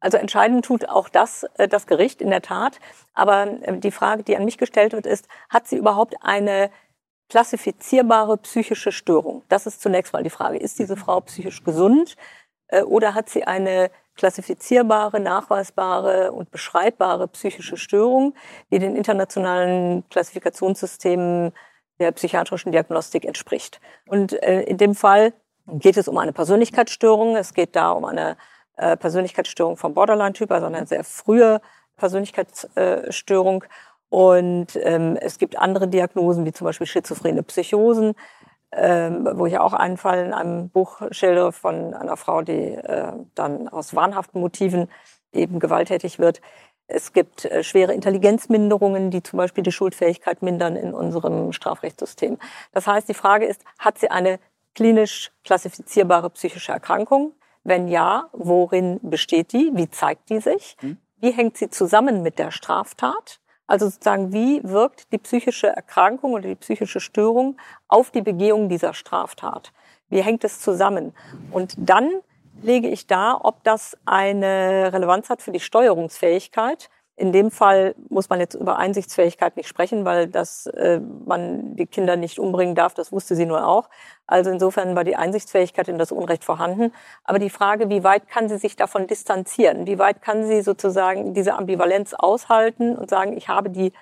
[0.00, 2.78] Also entscheiden tut auch das äh, das Gericht in der Tat.
[3.14, 6.70] Aber äh, die Frage, die an mich gestellt wird, ist, hat sie überhaupt eine
[7.30, 9.42] klassifizierbare psychische Störung?
[9.48, 10.58] Das ist zunächst mal die Frage.
[10.58, 12.16] Ist diese Frau psychisch gesund
[12.68, 18.34] äh, oder hat sie eine klassifizierbare, nachweisbare und beschreibbare psychische Störung,
[18.70, 21.52] die den internationalen Klassifikationssystemen
[21.98, 23.80] der psychiatrischen Diagnostik entspricht.
[24.06, 25.32] Und äh, in dem Fall
[25.66, 27.36] geht es um eine Persönlichkeitsstörung.
[27.36, 28.36] Es geht da um eine
[28.76, 31.60] äh, Persönlichkeitsstörung vom Borderline-Typ, also eine sehr frühe
[31.96, 33.64] Persönlichkeitsstörung.
[34.08, 38.14] Und ähm, es gibt andere Diagnosen, wie zum Beispiel schizophrene Psychosen
[38.76, 43.12] ähm, wo ich auch einen Fall in einem Buch schildere von einer Frau, die äh,
[43.34, 44.88] dann aus wahnhaften Motiven
[45.32, 46.40] eben gewalttätig wird.
[46.86, 52.38] Es gibt äh, schwere Intelligenzminderungen, die zum Beispiel die Schuldfähigkeit mindern in unserem Strafrechtssystem.
[52.72, 54.38] Das heißt, die Frage ist, hat sie eine
[54.74, 57.32] klinisch klassifizierbare psychische Erkrankung?
[57.62, 59.70] Wenn ja, worin besteht die?
[59.72, 60.76] Wie zeigt die sich?
[60.80, 60.98] Hm.
[61.16, 63.40] Wie hängt sie zusammen mit der Straftat?
[63.66, 67.56] Also sozusagen, wie wirkt die psychische Erkrankung oder die psychische Störung
[67.88, 69.72] auf die Begehung dieser Straftat?
[70.10, 71.14] Wie hängt es zusammen?
[71.50, 72.10] Und dann
[72.62, 78.28] lege ich da, ob das eine Relevanz hat für die Steuerungsfähigkeit in dem Fall muss
[78.28, 82.94] man jetzt über Einsichtsfähigkeit nicht sprechen, weil das, äh, man die Kinder nicht umbringen darf,
[82.94, 83.88] das wusste sie nur auch.
[84.26, 86.92] Also insofern war die Einsichtsfähigkeit in das Unrecht vorhanden.
[87.22, 89.86] Aber die Frage, wie weit kann sie sich davon distanzieren?
[89.86, 93.92] Wie weit kann sie sozusagen diese Ambivalenz aushalten und sagen, ich habe die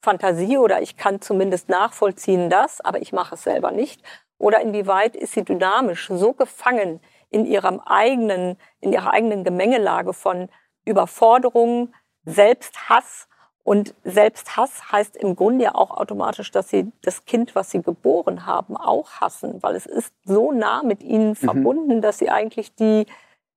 [0.00, 4.02] Fantasie oder ich kann zumindest nachvollziehen das, aber ich mache es selber nicht?
[4.38, 10.48] Oder inwieweit ist sie dynamisch so gefangen in ihrem eigenen, in ihrer eigenen Gemengelage von
[10.84, 13.28] Überforderungen, Selbsthass.
[13.64, 18.44] Und Selbsthass heißt im Grunde ja auch automatisch, dass sie das Kind, was sie geboren
[18.44, 21.36] haben, auch hassen, weil es ist so nah mit ihnen mhm.
[21.36, 23.06] verbunden, dass sie eigentlich die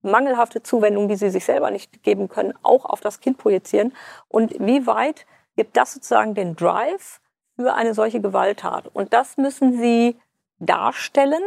[0.04, 3.94] mangelhafte Zuwendung, die sie sich selber nicht geben können, auch auf das Kind projizieren.
[4.28, 5.26] Und wie weit
[5.56, 7.20] gibt das sozusagen den Drive
[7.56, 8.88] für eine solche Gewalttat?
[8.94, 10.18] Und das müssen sie
[10.60, 11.42] darstellen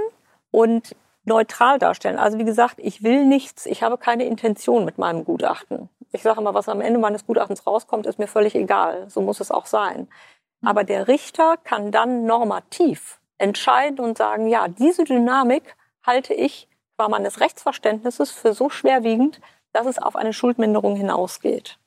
[0.50, 2.18] und neutral darstellen.
[2.18, 6.40] Also wie gesagt, ich will nichts, ich habe keine Intention mit meinem Gutachten ich sage
[6.40, 9.08] mal, was am Ende meines Gutachtens rauskommt, ist mir völlig egal.
[9.08, 10.08] So muss es auch sein.
[10.62, 17.08] Aber der Richter kann dann normativ entscheiden und sagen, ja, diese Dynamik halte ich qua
[17.08, 19.40] meines Rechtsverständnisses für so schwerwiegend,
[19.72, 21.78] dass es auf eine Schuldminderung hinausgeht.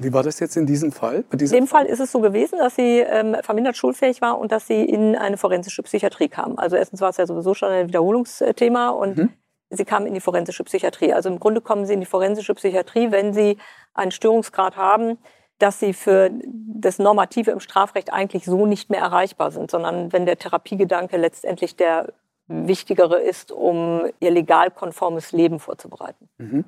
[0.00, 1.24] Wie war das jetzt in diesem Fall?
[1.32, 4.66] in dem Fall ist es so gewesen, dass sie ähm, vermindert schulfähig war und dass
[4.66, 6.56] sie in eine forensische Psychiatrie kam.
[6.56, 9.32] Also erstens war es ja sowieso schon ein Wiederholungsthema und mhm.
[9.70, 11.12] Sie kamen in die forensische Psychiatrie.
[11.12, 13.58] Also im Grunde kommen Sie in die forensische Psychiatrie, wenn Sie
[13.94, 15.18] einen Störungsgrad haben,
[15.58, 20.24] dass Sie für das Normative im Strafrecht eigentlich so nicht mehr erreichbar sind, sondern wenn
[20.24, 22.12] der Therapiegedanke letztendlich der
[22.46, 26.28] wichtigere ist, um Ihr legal konformes Leben vorzubereiten.
[26.38, 26.64] Mhm.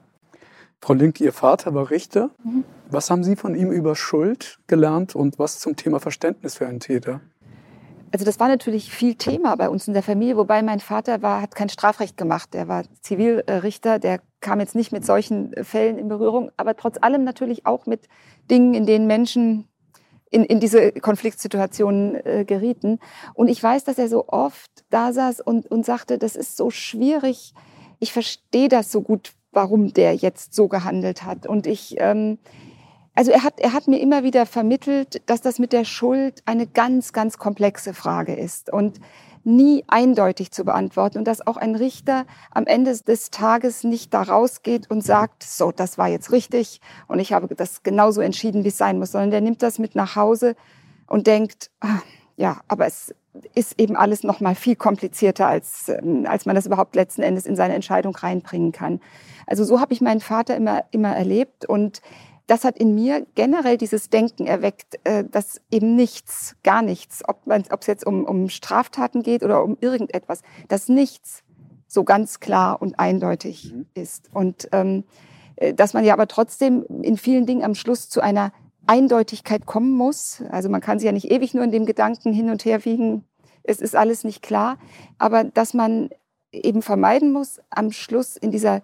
[0.83, 2.31] Frau Link, Ihr Vater war Richter.
[2.43, 2.65] Mhm.
[2.91, 6.81] Was haben Sie von ihm über Schuld gelernt und was zum Thema Verständnis für einen
[6.81, 7.21] Täter?
[8.13, 11.41] Also das war natürlich viel Thema bei uns in der Familie, wobei mein Vater war,
[11.41, 12.55] hat kein Strafrecht gemacht.
[12.55, 17.23] Der war Zivilrichter, der kam jetzt nicht mit solchen Fällen in Berührung, aber trotz allem
[17.23, 18.09] natürlich auch mit
[18.51, 19.69] Dingen, in denen Menschen
[20.31, 22.99] in, in diese Konfliktsituationen äh, gerieten.
[23.35, 26.71] Und ich weiß, dass er so oft da saß und, und sagte, das ist so
[26.71, 27.53] schwierig.
[27.99, 31.47] Ich verstehe das so gut, warum der jetzt so gehandelt hat.
[31.47, 32.39] Und ich, ähm,
[33.15, 36.67] also er hat, er hat mir immer wieder vermittelt, dass das mit der Schuld eine
[36.67, 39.01] ganz, ganz komplexe Frage ist und
[39.43, 44.23] nie eindeutig zu beantworten und dass auch ein Richter am Ende des Tages nicht da
[44.23, 48.69] rausgeht und sagt, so, das war jetzt richtig und ich habe das genauso entschieden, wie
[48.69, 50.57] es sein muss, sondern der nimmt das mit nach Hause
[51.07, 52.01] und denkt, ah,
[52.37, 53.15] ja, aber es
[53.55, 57.47] ist eben alles noch mal viel komplizierter, als, ähm, als man das überhaupt letzten Endes
[57.47, 59.01] in seine Entscheidung reinbringen kann.
[59.47, 62.03] Also so habe ich meinen Vater immer, immer erlebt und
[62.51, 67.47] das hat in mir generell dieses Denken erweckt, äh, dass eben nichts, gar nichts, ob
[67.47, 71.45] es jetzt um, um Straftaten geht oder um irgendetwas, dass nichts
[71.87, 73.87] so ganz klar und eindeutig mhm.
[73.95, 74.31] ist.
[74.35, 75.05] Und ähm,
[75.55, 78.53] äh, dass man ja aber trotzdem in vielen Dingen am Schluss zu einer
[78.85, 80.43] Eindeutigkeit kommen muss.
[80.51, 83.25] Also man kann sich ja nicht ewig nur in dem Gedanken hin und her wiegen,
[83.63, 84.77] es ist alles nicht klar,
[85.19, 86.11] aber dass man
[86.51, 88.83] eben vermeiden muss, am Schluss in dieser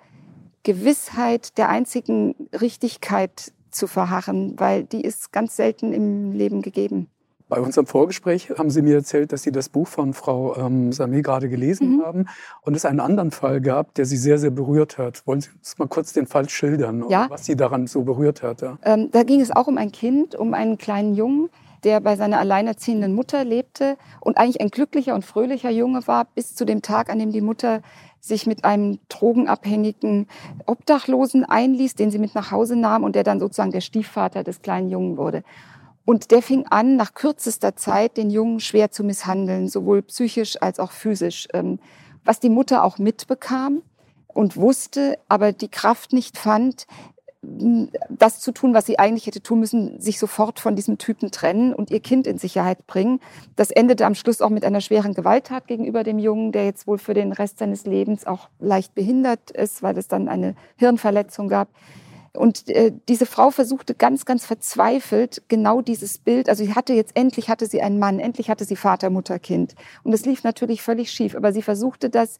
[0.62, 7.08] Gewissheit der einzigen Richtigkeit zu verharren, weil die ist ganz selten im Leben gegeben.
[7.48, 11.22] Bei unserem Vorgespräch haben Sie mir erzählt, dass Sie das Buch von Frau ähm, Samé
[11.22, 12.02] gerade gelesen mhm.
[12.02, 12.26] haben
[12.62, 15.24] und es einen anderen Fall gab, der Sie sehr, sehr berührt hat.
[15.26, 17.26] Wollen Sie uns mal kurz den Fall schildern, ja.
[17.30, 18.62] was Sie daran so berührt hat?
[18.62, 18.78] Ja?
[18.82, 21.48] Ähm, da ging es auch um ein Kind, um einen kleinen Jungen,
[21.84, 26.56] der bei seiner alleinerziehenden Mutter lebte und eigentlich ein glücklicher und fröhlicher Junge war, bis
[26.56, 27.80] zu dem Tag, an dem die Mutter
[28.26, 30.26] sich mit einem drogenabhängigen
[30.66, 34.62] Obdachlosen einließ, den sie mit nach Hause nahm und der dann sozusagen der Stiefvater des
[34.62, 35.42] kleinen Jungen wurde.
[36.04, 40.78] Und der fing an, nach kürzester Zeit den Jungen schwer zu misshandeln, sowohl psychisch als
[40.78, 41.78] auch physisch, ähm,
[42.24, 43.82] was die Mutter auch mitbekam
[44.28, 46.86] und wusste, aber die Kraft nicht fand,
[48.08, 51.72] das zu tun, was sie eigentlich hätte tun müssen, sich sofort von diesem Typen trennen
[51.72, 53.20] und ihr Kind in Sicherheit bringen.
[53.54, 56.98] Das endete am Schluss auch mit einer schweren Gewalttat gegenüber dem Jungen, der jetzt wohl
[56.98, 61.68] für den Rest seines Lebens auch leicht behindert ist, weil es dann eine Hirnverletzung gab.
[62.36, 66.48] Und äh, diese Frau versuchte ganz, ganz verzweifelt genau dieses Bild.
[66.48, 69.74] Also sie hatte jetzt endlich hatte sie einen Mann, endlich hatte sie Vater, Mutter, Kind.
[70.02, 71.34] Und es lief natürlich völlig schief.
[71.34, 72.38] Aber sie versuchte das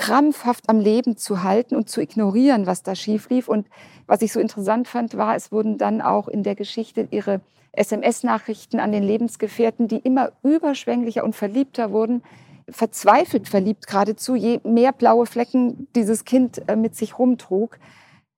[0.00, 3.48] krampfhaft am Leben zu halten und zu ignorieren, was da schief lief.
[3.48, 3.66] Und
[4.06, 8.80] was ich so interessant fand, war, es wurden dann auch in der Geschichte ihre SMS-Nachrichten
[8.80, 12.22] an den Lebensgefährten, die immer überschwänglicher und verliebter wurden,
[12.70, 17.78] verzweifelt verliebt geradezu, je mehr blaue Flecken dieses Kind äh, mit sich rumtrug.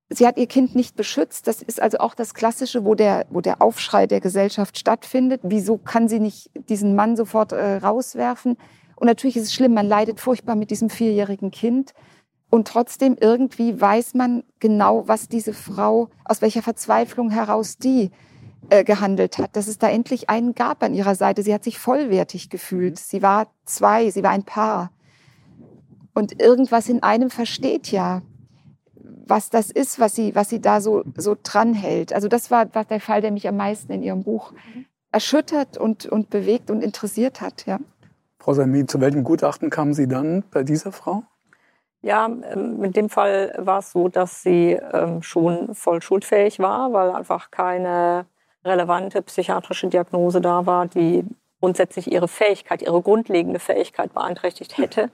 [0.09, 1.47] Sie hat ihr Kind nicht beschützt.
[1.47, 5.43] Das ist also auch das Klassische, wo der, wo der Aufschrei der Gesellschaft stattfindet.
[5.45, 8.57] Wieso kann sie nicht diesen Mann sofort äh, rauswerfen?
[9.03, 11.93] Und natürlich ist es schlimm, man leidet furchtbar mit diesem vierjährigen Kind.
[12.51, 18.13] Und trotzdem irgendwie weiß man genau, was diese Frau, aus welcher Verzweiflung heraus die
[18.71, 21.43] äh, gehandelt hat, dass es da endlich einen gab an ihrer Seite.
[21.43, 22.97] Sie hat sich vollwertig gefühlt.
[22.97, 24.93] Sie war zwei, sie war ein Paar.
[26.15, 28.23] Und irgendwas in einem versteht ja,
[28.95, 32.13] was das ist, was sie, was sie da so, so dranhält.
[32.13, 34.53] Also das war, war der Fall, der mich am meisten in ihrem Buch
[35.11, 37.67] erschüttert und, und bewegt und interessiert hat.
[37.67, 37.81] Ja.
[38.43, 41.23] Frau Samin, zu welchem Gutachten kamen Sie dann bei dieser Frau?
[42.01, 46.93] Ja, ähm, in dem Fall war es so, dass sie ähm, schon voll schuldfähig war,
[46.93, 48.27] weil einfach keine
[48.65, 51.25] relevante psychiatrische Diagnose da war, die
[51.61, 55.11] grundsätzlich ihre Fähigkeit, ihre grundlegende Fähigkeit beeinträchtigt hätte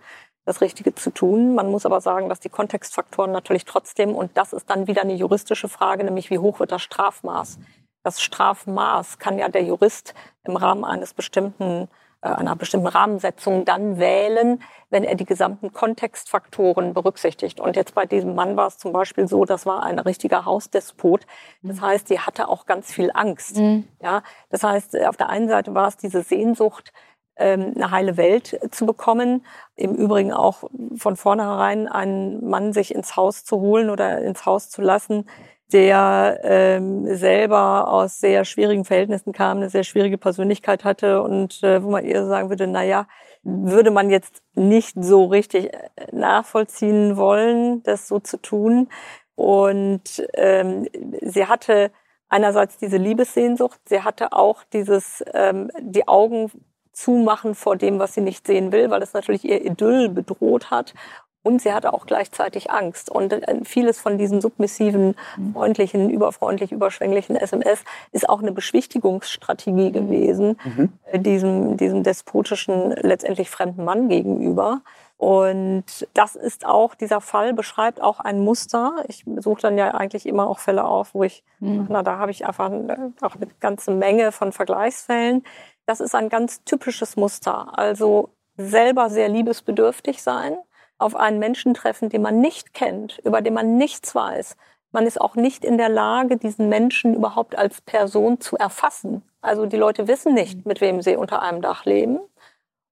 [0.46, 1.54] das Richtige zu tun.
[1.54, 5.12] Man muss aber sagen, dass die Kontextfaktoren natürlich trotzdem, und das ist dann wieder eine
[5.12, 7.58] juristische Frage, nämlich wie hoch wird das Strafmaß?
[8.02, 10.14] Das Strafmaß kann ja der Jurist
[10.44, 11.88] im Rahmen eines bestimmten
[12.20, 17.60] einer bestimmten Rahmensetzung dann wählen, wenn er die gesamten Kontextfaktoren berücksichtigt.
[17.60, 21.26] Und jetzt bei diesem Mann war es zum Beispiel so, das war ein richtiger Hausdespot.
[21.62, 21.82] Das mhm.
[21.82, 23.56] heißt, die hatte auch ganz viel Angst.
[23.56, 23.86] Mhm.
[24.02, 26.92] Ja, das heißt, auf der einen Seite war es diese Sehnsucht,
[27.36, 29.46] ähm, eine heile Welt zu bekommen.
[29.76, 30.64] Im Übrigen auch
[30.96, 35.28] von vornherein einen Mann sich ins Haus zu holen oder ins Haus zu lassen,
[35.72, 41.82] der ähm, selber aus sehr schwierigen Verhältnissen kam, eine sehr schwierige Persönlichkeit hatte und äh,
[41.82, 43.06] wo man eher sagen würde, na ja,
[43.42, 45.80] würde man jetzt nicht so richtig äh,
[46.12, 48.88] nachvollziehen wollen, das so zu tun.
[49.34, 50.88] Und ähm,
[51.22, 51.90] sie hatte
[52.28, 56.50] einerseits diese Liebessehnsucht, sie hatte auch dieses ähm, die Augen
[56.92, 60.94] zumachen vor dem, was sie nicht sehen will, weil es natürlich ihr Idyll bedroht hat.
[61.42, 63.10] Und sie hatte auch gleichzeitig Angst.
[63.10, 65.52] Und äh, vieles von diesen submissiven, mhm.
[65.52, 70.92] freundlichen, überfreundlich, überschwänglichen SMS ist auch eine Beschwichtigungsstrategie gewesen, mhm.
[71.10, 74.82] Äh, diesem, diesem despotischen, letztendlich fremden Mann gegenüber.
[75.16, 79.04] Und das ist auch, dieser Fall beschreibt auch ein Muster.
[79.08, 81.86] Ich suche dann ja eigentlich immer auch Fälle auf, wo ich, mhm.
[81.88, 85.44] na, da habe ich einfach äh, auch eine ganze Menge von Vergleichsfällen,
[85.86, 87.76] das ist ein ganz typisches Muster.
[87.76, 90.58] Also selber sehr liebesbedürftig sein,
[90.98, 94.56] auf einen Menschen treffen, den man nicht kennt, über den man nichts weiß.
[94.90, 99.22] Man ist auch nicht in der Lage, diesen Menschen überhaupt als Person zu erfassen.
[99.40, 102.18] Also die Leute wissen nicht, mit wem sie unter einem Dach leben.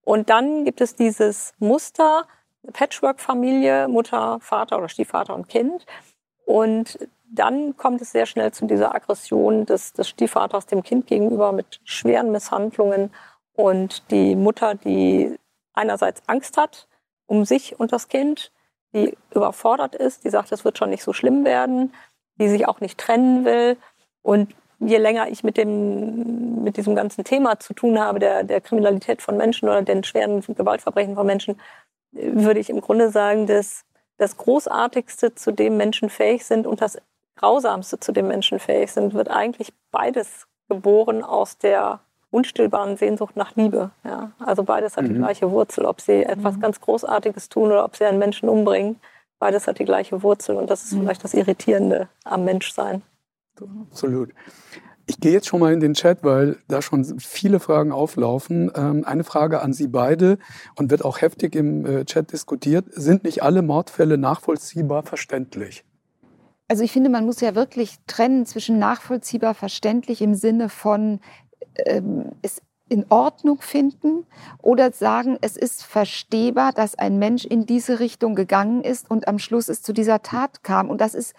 [0.05, 2.27] Und dann gibt es dieses Muster,
[2.73, 5.87] Patchwork-Familie, Mutter, Vater oder Stiefvater und Kind.
[6.45, 11.51] Und dann kommt es sehr schnell zu dieser Aggression des, des Stiefvaters dem Kind gegenüber
[11.51, 13.13] mit schweren Misshandlungen
[13.55, 15.37] und die Mutter, die
[15.73, 16.87] einerseits Angst hat
[17.27, 18.53] um sich und das Kind,
[18.95, 21.93] die überfordert ist, die sagt, es wird schon nicht so schlimm werden,
[22.37, 23.77] die sich auch nicht trennen will.
[24.23, 28.61] Und je länger ich mit dem, mit diesem ganzen Thema zu tun habe, der, der
[28.61, 31.61] Kriminalität von Menschen oder den schweren Gewaltverbrechen von Menschen,
[32.13, 33.85] würde ich im Grunde sagen, dass
[34.19, 36.99] das Großartigste, zu dem Menschen fähig sind und das
[37.37, 43.57] Grausamste, zu dem Menschen fähig sind, wird eigentlich beides geboren aus der unstillbaren Sehnsucht nach
[43.57, 43.91] Liebe.
[44.05, 44.33] Ja?
[44.39, 45.09] Also beides hat mhm.
[45.09, 46.61] die gleiche Wurzel, ob sie etwas mhm.
[46.61, 49.01] ganz Großartiges tun oder ob sie einen Menschen umbringen.
[49.39, 51.03] Beides hat die gleiche Wurzel und das ist mhm.
[51.03, 53.03] vielleicht das Irritierende am Menschsein.
[53.91, 54.33] Absolut.
[55.09, 58.73] Ich gehe jetzt schon mal in den Chat, weil da schon viele Fragen auflaufen.
[58.75, 60.39] Ähm, eine Frage an Sie beide
[60.75, 62.87] und wird auch heftig im äh, Chat diskutiert.
[62.91, 65.85] Sind nicht alle Mordfälle nachvollziehbar verständlich?
[66.69, 71.21] Also ich finde, man muss ja wirklich trennen zwischen nachvollziehbar verständlich im Sinne von
[71.85, 74.27] ähm, es in Ordnung finden
[74.63, 79.39] oder sagen, es ist verstehbar, dass ein Mensch in diese Richtung gegangen ist und am
[79.39, 80.89] Schluss es zu dieser Tat kam.
[80.89, 81.35] Und das ist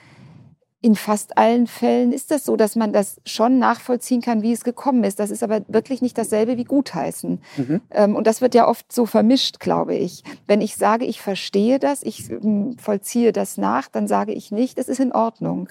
[0.79, 4.63] in fast allen Fällen ist das so, dass man das schon nachvollziehen kann, wie es
[4.63, 5.19] gekommen ist.
[5.19, 7.41] Das ist aber wirklich nicht dasselbe wie gutheißen.
[7.57, 7.81] Mhm.
[7.89, 10.23] Ähm, und das wird ja oft so vermischt, glaube ich.
[10.45, 14.77] Wenn ich sage, ich verstehe das, ich ähm, vollziehe das nach, dann sage ich nicht,
[14.77, 15.69] es ist in Ordnung.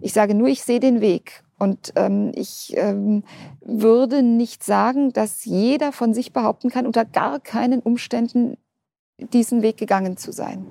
[0.00, 1.42] Ich sage nur, ich sehe den Weg.
[1.58, 3.24] Und ähm, ich ähm,
[3.60, 8.58] würde nicht sagen, dass jeder von sich behaupten kann, unter gar keinen Umständen
[9.18, 10.70] diesen Weg gegangen zu sein.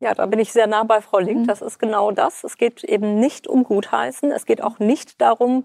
[0.00, 1.42] Ja, da bin ich sehr nah bei Frau Link.
[1.42, 1.46] Mhm.
[1.46, 2.44] Das ist genau das.
[2.44, 4.32] Es geht eben nicht um Gutheißen.
[4.32, 5.64] Es geht auch nicht darum,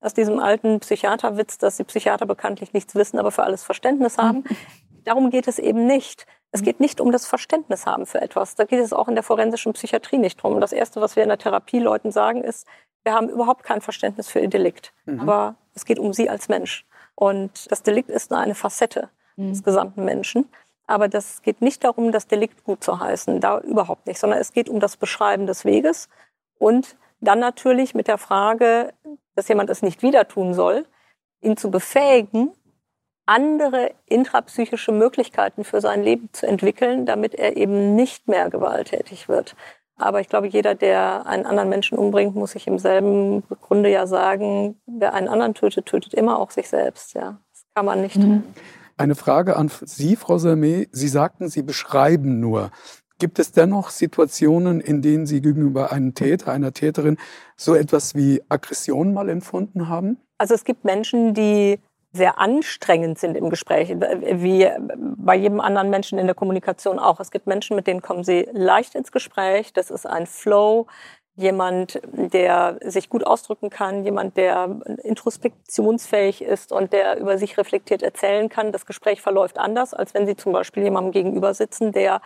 [0.00, 4.38] aus diesem alten Psychiaterwitz, dass die Psychiater bekanntlich nichts wissen, aber für alles Verständnis haben.
[4.38, 4.56] Mhm.
[5.04, 6.26] Darum geht es eben nicht.
[6.50, 8.54] Es geht nicht um das Verständnis haben für etwas.
[8.54, 10.60] Da geht es auch in der forensischen Psychiatrie nicht drum.
[10.60, 12.66] Das Erste, was wir in der Therapie Leuten sagen, ist,
[13.04, 14.92] wir haben überhaupt kein Verständnis für ihr Delikt.
[15.04, 15.20] Mhm.
[15.20, 16.86] Aber es geht um sie als Mensch.
[17.14, 19.50] Und das Delikt ist nur eine Facette mhm.
[19.50, 20.48] des gesamten Menschen.
[20.86, 24.52] Aber das geht nicht darum, das Delikt gut zu heißen, da überhaupt nicht, sondern es
[24.52, 26.08] geht um das Beschreiben des Weges
[26.58, 28.92] und dann natürlich mit der Frage,
[29.34, 30.86] dass jemand es nicht wieder tun soll,
[31.40, 32.52] ihn zu befähigen,
[33.26, 39.56] andere intrapsychische Möglichkeiten für sein Leben zu entwickeln, damit er eben nicht mehr gewalttätig wird.
[39.96, 44.06] Aber ich glaube, jeder, der einen anderen Menschen umbringt, muss sich im selben Grunde ja
[44.06, 47.14] sagen, wer einen anderen tötet, tötet immer auch sich selbst.
[47.14, 48.16] Ja, das kann man nicht.
[48.16, 48.42] Mhm.
[48.96, 50.88] Eine Frage an Sie, Frau Salmé.
[50.92, 52.70] Sie sagten, Sie beschreiben nur.
[53.18, 57.16] Gibt es dennoch Situationen, in denen Sie gegenüber einem Täter, einer Täterin
[57.56, 60.18] so etwas wie Aggression mal empfunden haben?
[60.38, 61.78] Also es gibt Menschen, die
[62.14, 64.70] sehr anstrengend sind im Gespräch, wie
[65.16, 67.18] bei jedem anderen Menschen in der Kommunikation auch.
[67.18, 69.72] Es gibt Menschen, mit denen kommen sie leicht ins Gespräch.
[69.72, 70.86] Das ist ein Flow
[71.34, 78.02] jemand, der sich gut ausdrücken kann, jemand, der introspektionsfähig ist und der über sich reflektiert
[78.02, 78.70] erzählen kann.
[78.70, 82.22] Das Gespräch verläuft anders, als wenn Sie zum Beispiel jemandem gegenüber sitzen, der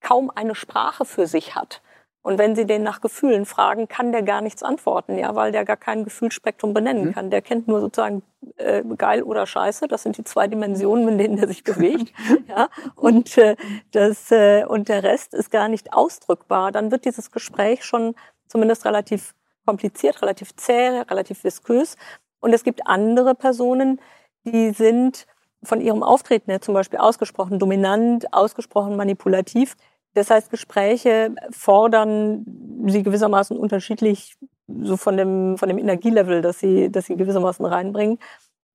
[0.00, 1.82] kaum eine Sprache für sich hat.
[2.24, 5.66] Und wenn Sie den nach Gefühlen fragen, kann der gar nichts antworten, ja, weil der
[5.66, 7.12] gar kein Gefühlsspektrum benennen mhm.
[7.12, 7.30] kann.
[7.30, 8.22] Der kennt nur sozusagen
[8.56, 9.88] äh, geil oder scheiße.
[9.88, 12.14] Das sind die zwei Dimensionen, in denen er sich bewegt.
[12.48, 13.56] ja, und äh,
[13.92, 16.72] das äh, und der Rest ist gar nicht ausdrückbar.
[16.72, 18.14] Dann wird dieses Gespräch schon
[18.48, 19.34] zumindest relativ
[19.66, 21.98] kompliziert, relativ zäh, relativ viskös.
[22.40, 24.00] Und es gibt andere Personen,
[24.46, 25.26] die sind
[25.62, 29.76] von ihrem Auftreten her zum Beispiel ausgesprochen dominant, ausgesprochen manipulativ.
[30.14, 32.44] Das heißt, Gespräche fordern
[32.86, 34.36] sie gewissermaßen unterschiedlich
[34.68, 38.18] so von dem, von dem Energielevel, das sie, das sie gewissermaßen reinbringen.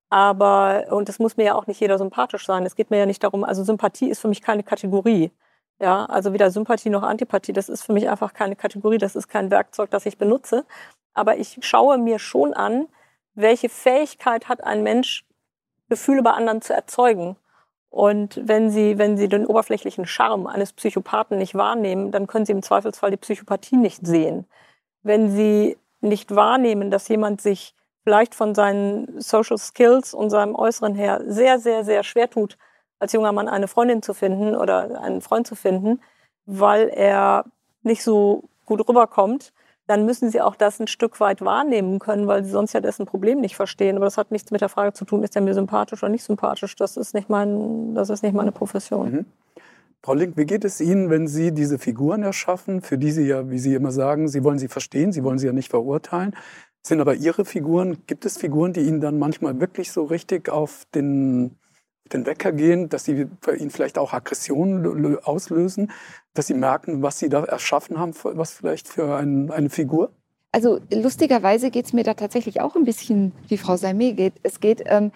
[0.10, 2.65] Aber, und das muss mir ja auch nicht jeder sympathisch sein.
[2.65, 5.32] Es geht mir ja nicht darum, also Sympathie ist für mich keine Kategorie.
[5.80, 9.30] Ja, also weder Sympathie noch Antipathie, das ist für mich einfach keine Kategorie, das ist
[9.30, 10.65] kein Werkzeug, das ich benutze.
[11.13, 12.88] Aber ich schaue mir schon an,
[13.34, 15.25] welche Fähigkeit hat ein Mensch,
[15.88, 17.38] Gefühle bei anderen zu erzeugen.
[17.89, 22.52] Und wenn Sie, wenn Sie den oberflächlichen Charme eines Psychopathen nicht wahrnehmen, dann können Sie
[22.52, 24.45] im Zweifelsfall die Psychopathie nicht sehen.
[25.02, 27.73] Wenn Sie nicht wahrnehmen, dass jemand sich
[28.04, 32.58] vielleicht von seinen Social Skills und seinem Äußeren her sehr, sehr, sehr schwer tut,
[32.99, 36.02] als junger Mann eine Freundin zu finden oder einen Freund zu finden,
[36.45, 37.45] weil er
[37.82, 39.54] nicht so gut rüberkommt,
[39.89, 43.08] dann müssen sie auch das ein Stück weit wahrnehmen können, weil sie sonst ja dessen
[43.08, 43.95] Problem nicht verstehen.
[43.95, 46.23] Aber das hat nichts mit der Frage zu tun, ist er mir sympathisch oder nicht
[46.23, 46.75] sympathisch.
[46.75, 49.12] Das ist nicht, mein, das ist nicht meine Profession.
[49.12, 49.25] Mhm.
[50.04, 53.49] Frau Link, wie geht es Ihnen, wenn Sie diese Figuren erschaffen, für die Sie ja,
[53.49, 56.36] wie Sie immer sagen, Sie wollen sie verstehen, Sie wollen sie ja nicht verurteilen,
[56.84, 60.86] sind aber Ihre Figuren, gibt es Figuren, die Ihnen dann manchmal wirklich so richtig auf
[60.93, 61.58] den
[62.13, 65.91] den Wecker gehen, dass sie bei ihnen vielleicht auch Aggressionen auslösen,
[66.34, 70.12] dass sie merken, was sie da erschaffen haben, was vielleicht für ein, eine Figur?
[70.52, 74.34] Also lustigerweise geht es mir da tatsächlich auch ein bisschen, wie Frau Salmé geht.
[74.41, 75.12] Es geht, ähm,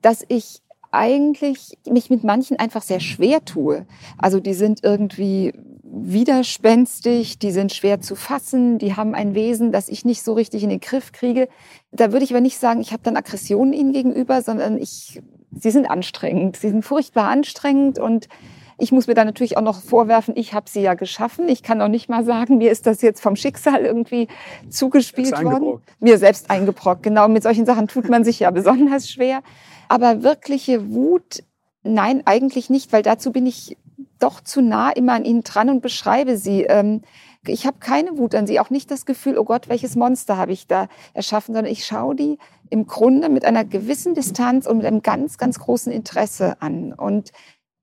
[0.00, 3.86] dass ich eigentlich mich mit manchen einfach sehr schwer tue.
[4.16, 9.88] Also die sind irgendwie widerspenstig, die sind schwer zu fassen, die haben ein Wesen, das
[9.88, 11.48] ich nicht so richtig in den Griff kriege.
[11.92, 15.20] Da würde ich aber nicht sagen, ich habe dann Aggressionen ihnen gegenüber, sondern ich
[15.58, 16.56] sie sind anstrengend.
[16.56, 18.28] Sie sind furchtbar anstrengend und
[18.76, 21.48] Ich muss mir dann natürlich auch noch vorwerfen, ich habe sie ja geschaffen.
[21.48, 24.26] Ich kann auch nicht mal sagen, mir ist das jetzt vom Schicksal irgendwie
[24.68, 25.80] zugespielt worden.
[26.00, 27.02] Mir selbst eingebrockt.
[27.04, 29.42] Genau, mit solchen Sachen tut man sich ja besonders schwer.
[29.88, 31.44] Aber wirkliche Wut,
[31.84, 33.76] nein, eigentlich nicht, weil dazu bin ich
[34.18, 36.62] doch zu nah immer an ihnen dran und beschreibe sie.
[36.62, 37.02] Ähm,
[37.46, 40.52] ich habe keine Wut an sie, auch nicht das Gefühl, oh Gott, welches Monster habe
[40.52, 42.38] ich da erschaffen, sondern ich schaue die
[42.74, 46.92] im Grunde mit einer gewissen Distanz und mit einem ganz, ganz großen Interesse an.
[46.92, 47.30] Und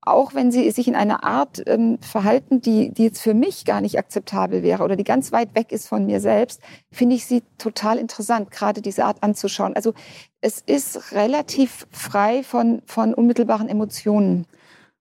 [0.02, 3.80] auch wenn sie sich in einer Art ähm, verhalten, die, die jetzt für mich gar
[3.80, 7.42] nicht akzeptabel wäre oder die ganz weit weg ist von mir selbst, finde ich sie
[7.56, 9.74] total interessant, gerade diese Art anzuschauen.
[9.74, 9.94] Also
[10.42, 14.46] es ist relativ frei von, von unmittelbaren Emotionen.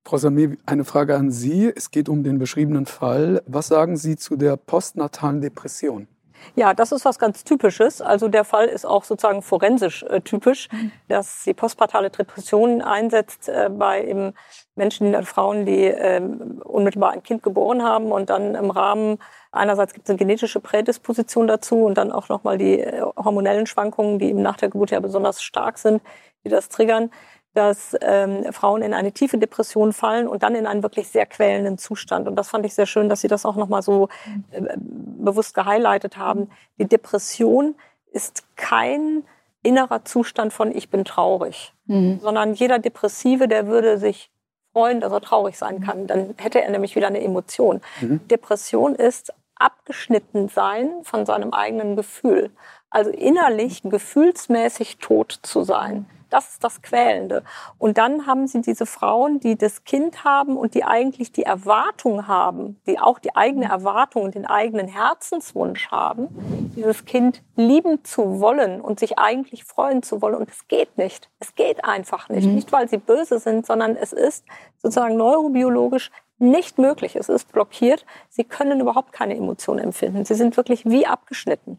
[0.06, 1.70] Frau Sameh, eine Frage an Sie.
[1.76, 3.44] Es geht um den beschriebenen Fall.
[3.46, 6.08] Was sagen Sie zu der postnatalen Depression?
[6.56, 8.02] Ja, das ist was ganz Typisches.
[8.02, 10.70] Also der Fall ist auch sozusagen forensisch äh, typisch,
[11.08, 14.34] dass die postpartale Depression einsetzt äh, bei eben
[14.76, 16.22] Menschen, die, Frauen, die äh,
[16.64, 19.18] unmittelbar ein Kind geboren haben und dann im Rahmen
[19.52, 24.20] einerseits gibt es eine genetische Prädisposition dazu und dann auch nochmal die äh, hormonellen Schwankungen,
[24.20, 26.02] die eben nach der Geburt ja besonders stark sind,
[26.44, 27.12] die das triggern
[27.54, 31.78] dass ähm, Frauen in eine tiefe Depression fallen und dann in einen wirklich sehr quälenden
[31.78, 32.28] Zustand.
[32.28, 34.08] Und das fand ich sehr schön, dass Sie das auch nochmal so
[34.52, 36.50] äh, bewusst gehighlightet haben.
[36.78, 37.76] Die Depression
[38.12, 39.24] ist kein
[39.64, 42.20] innerer Zustand von ich bin traurig, mhm.
[42.20, 44.32] sondern jeder Depressive, der würde sich
[44.74, 46.08] freuen, dass er traurig sein kann.
[46.08, 47.82] Dann hätte er nämlich wieder eine Emotion.
[48.00, 48.26] Mhm.
[48.28, 52.52] Depression ist abgeschnitten sein von seinem eigenen Gefühl.
[52.90, 56.06] Also innerlich gefühlsmäßig tot zu sein.
[56.32, 57.44] Das ist das Quälende.
[57.78, 62.28] Und dann haben sie diese Frauen, die das Kind haben und die eigentlich die Erwartung
[62.28, 66.30] haben, die auch die eigene Erwartung und den eigenen Herzenswunsch haben,
[66.76, 70.36] dieses Kind lieben zu wollen und sich eigentlich freuen zu wollen.
[70.36, 71.30] Und es geht nicht.
[71.40, 72.48] Es geht einfach nicht.
[72.48, 72.56] Mhm.
[72.56, 74.46] Nicht, weil sie böse sind, sondern es ist
[74.78, 77.16] sozusagen neurobiologisch nicht möglich.
[77.18, 78.06] Es ist blockiert.
[78.30, 80.26] Sie können überhaupt keine Emotionen empfinden.
[80.26, 81.78] Sie sind wirklich wie abgeschnitten.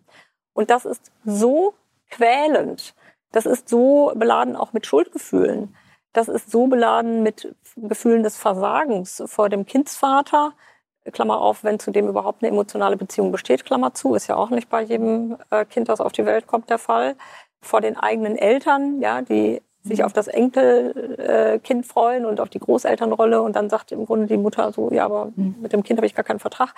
[0.53, 1.75] Und das ist so
[2.11, 2.95] quälend,
[3.33, 5.75] das ist so beladen auch mit Schuldgefühlen.
[6.13, 10.53] Das ist so beladen mit Gefühlen des Versagens vor dem Kindsvater.
[11.11, 14.51] Klammer auf, wenn zu dem überhaupt eine emotionale Beziehung besteht, Klammer zu, ist ja auch
[14.51, 17.17] nicht bei jedem äh, Kind, das auf die Welt kommt, der Fall.
[17.61, 20.05] Vor den eigenen Eltern, ja, die sich mhm.
[20.05, 24.73] auf das Enkelkind freuen und auf die Großelternrolle und dann sagt im Grunde die Mutter
[24.73, 25.57] so, ja, aber mhm.
[25.61, 26.75] mit dem Kind habe ich gar keinen Vertrag.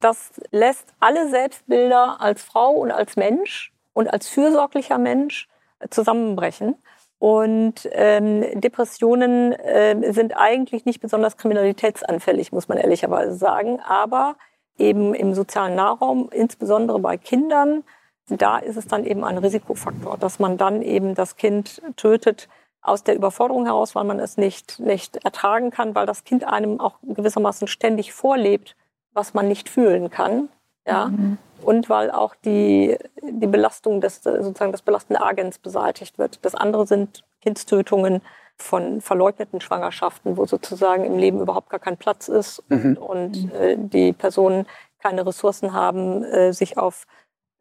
[0.00, 5.48] Das lässt alle Selbstbilder als Frau und als Mensch und als fürsorglicher Mensch
[5.90, 6.76] zusammenbrechen.
[7.18, 13.80] Und ähm, Depressionen äh, sind eigentlich nicht besonders kriminalitätsanfällig, muss man ehrlicherweise sagen.
[13.80, 14.36] Aber
[14.76, 17.84] eben im sozialen Nahraum, insbesondere bei Kindern,
[18.28, 22.48] da ist es dann eben ein Risikofaktor, dass man dann eben das Kind tötet
[22.82, 26.80] aus der Überforderung heraus, weil man es nicht, nicht ertragen kann, weil das Kind einem
[26.80, 28.76] auch gewissermaßen ständig vorlebt,
[29.12, 30.48] was man nicht fühlen kann.
[30.86, 31.06] Ja.
[31.06, 36.38] Mhm und weil auch die, die Belastung des, sozusagen des belastenden Agens beseitigt wird.
[36.42, 38.20] Das andere sind Kindstötungen
[38.56, 42.96] von verleugneten Schwangerschaften, wo sozusagen im Leben überhaupt gar kein Platz ist mhm.
[43.00, 44.66] und, und äh, die Personen
[45.00, 47.06] keine Ressourcen haben, äh, sich auf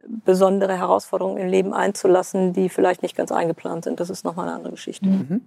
[0.08, 4.00] besondere Herausforderungen im Leben einzulassen, die vielleicht nicht ganz eingeplant sind.
[4.00, 5.08] Das ist nochmal eine andere Geschichte.
[5.08, 5.42] Mhm.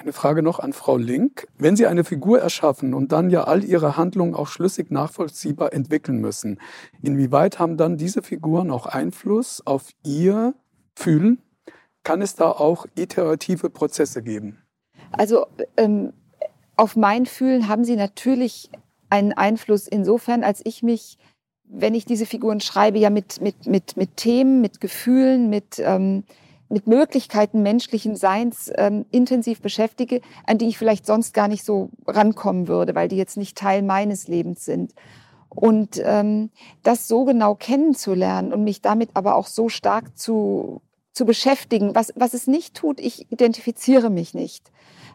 [0.00, 1.46] Eine Frage noch an Frau Link.
[1.58, 6.22] Wenn Sie eine Figur erschaffen und dann ja all Ihre Handlungen auch schlüssig nachvollziehbar entwickeln
[6.22, 6.58] müssen,
[7.02, 10.54] inwieweit haben dann diese Figuren auch Einfluss auf Ihr
[10.96, 11.42] Fühlen?
[12.02, 14.62] Kann es da auch iterative Prozesse geben?
[15.12, 15.46] Also
[15.76, 16.14] ähm,
[16.78, 18.70] auf mein Fühlen haben sie natürlich
[19.10, 21.18] einen Einfluss insofern, als ich mich,
[21.64, 25.78] wenn ich diese Figuren schreibe, ja mit, mit, mit, mit Themen, mit Gefühlen, mit...
[25.78, 26.24] Ähm,
[26.70, 31.90] mit Möglichkeiten menschlichen Seins ähm, intensiv beschäftige, an die ich vielleicht sonst gar nicht so
[32.06, 34.94] rankommen würde, weil die jetzt nicht Teil meines Lebens sind.
[35.48, 36.50] Und ähm,
[36.84, 40.80] das so genau kennenzulernen und mich damit aber auch so stark zu,
[41.12, 44.70] zu beschäftigen, was, was es nicht tut, ich identifiziere mich nicht.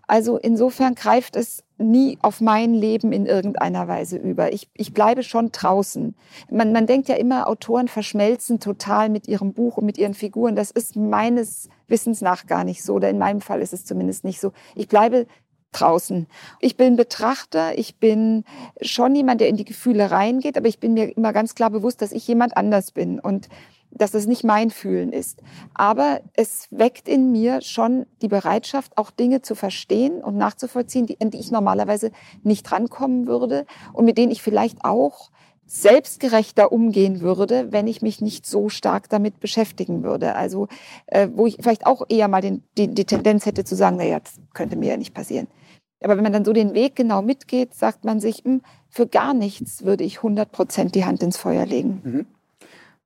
[0.07, 4.53] Also insofern greift es nie auf mein Leben in irgendeiner Weise über.
[4.53, 6.15] Ich, ich bleibe schon draußen.
[6.49, 10.55] Man, man denkt ja immer, Autoren verschmelzen total mit ihrem Buch und mit ihren Figuren.
[10.55, 12.93] Das ist meines Wissens nach gar nicht so.
[12.93, 14.51] Oder in meinem Fall ist es zumindest nicht so.
[14.75, 15.27] Ich bleibe
[15.73, 16.27] draußen.
[16.61, 18.45] Ich bin Betrachter, ich bin
[18.81, 22.01] schon jemand, der in die Gefühle reingeht, aber ich bin mir immer ganz klar bewusst,
[22.01, 23.19] dass ich jemand anders bin.
[23.19, 23.49] Und
[23.97, 25.41] dass es nicht mein Fühlen ist.
[25.73, 31.19] Aber es weckt in mir schon die Bereitschaft, auch Dinge zu verstehen und nachzuvollziehen, die,
[31.21, 32.11] an die ich normalerweise
[32.43, 35.31] nicht rankommen würde und mit denen ich vielleicht auch
[35.67, 40.35] selbstgerechter umgehen würde, wenn ich mich nicht so stark damit beschäftigen würde.
[40.35, 40.67] Also
[41.07, 44.19] äh, wo ich vielleicht auch eher mal den, die, die Tendenz hätte zu sagen, naja,
[44.19, 45.47] das könnte mir ja nicht passieren.
[46.03, 49.33] Aber wenn man dann so den Weg genau mitgeht, sagt man sich, hm, für gar
[49.33, 52.01] nichts würde ich 100 Prozent die Hand ins Feuer legen.
[52.03, 52.25] Mhm.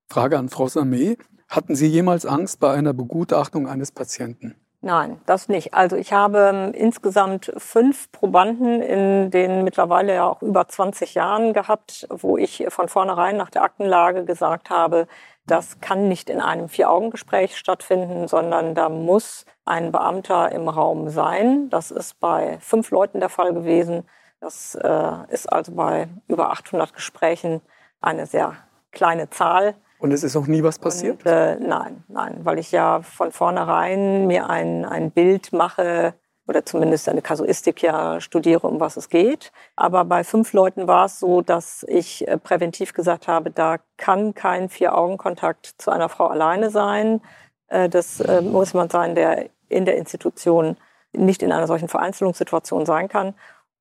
[0.10, 1.18] Frage an Frau Samé.
[1.48, 4.56] Hatten Sie jemals Angst bei einer Begutachtung eines Patienten?
[4.82, 5.74] Nein, das nicht.
[5.74, 11.54] Also ich habe ähm, insgesamt fünf Probanden in den mittlerweile ja auch über 20 Jahren
[11.54, 15.08] gehabt, wo ich von vornherein nach der Aktenlage gesagt habe,
[15.46, 21.70] das kann nicht in einem Vier-Augen-Gespräch stattfinden, sondern da muss ein Beamter im Raum sein.
[21.70, 24.08] Das ist bei fünf Leuten der Fall gewesen.
[24.40, 27.62] Das äh, ist also bei über 800 Gesprächen
[28.00, 28.56] eine sehr
[28.92, 29.76] kleine Zahl.
[30.00, 31.26] Und es ist auch nie was passiert?
[31.26, 36.14] Und, äh, nein, nein, weil ich ja von vornherein mir ein, ein Bild mache
[36.48, 39.52] oder zumindest eine Kasuistik ja studiere, um was es geht.
[39.76, 44.34] Aber bei fünf Leuten war es so, dass ich äh, präventiv gesagt habe, da kann
[44.34, 47.22] kein Vier-Augen-Kontakt zu einer Frau alleine sein.
[47.68, 50.78] Äh, das äh, muss man sein, der in der Institution
[51.12, 53.36] nicht in einer solchen Vereinzelungssituation sein kann.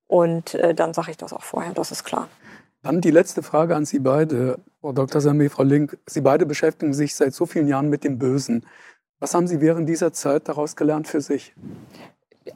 [0.07, 2.29] Und dann sage ich das auch vorher, das ist klar.
[2.83, 5.21] Dann die letzte Frage an Sie beide, Frau Dr.
[5.21, 5.99] Sameh, Frau Link.
[6.07, 8.65] Sie beide beschäftigen sich seit so vielen Jahren mit dem Bösen.
[9.19, 11.55] Was haben Sie während dieser Zeit daraus gelernt für sich?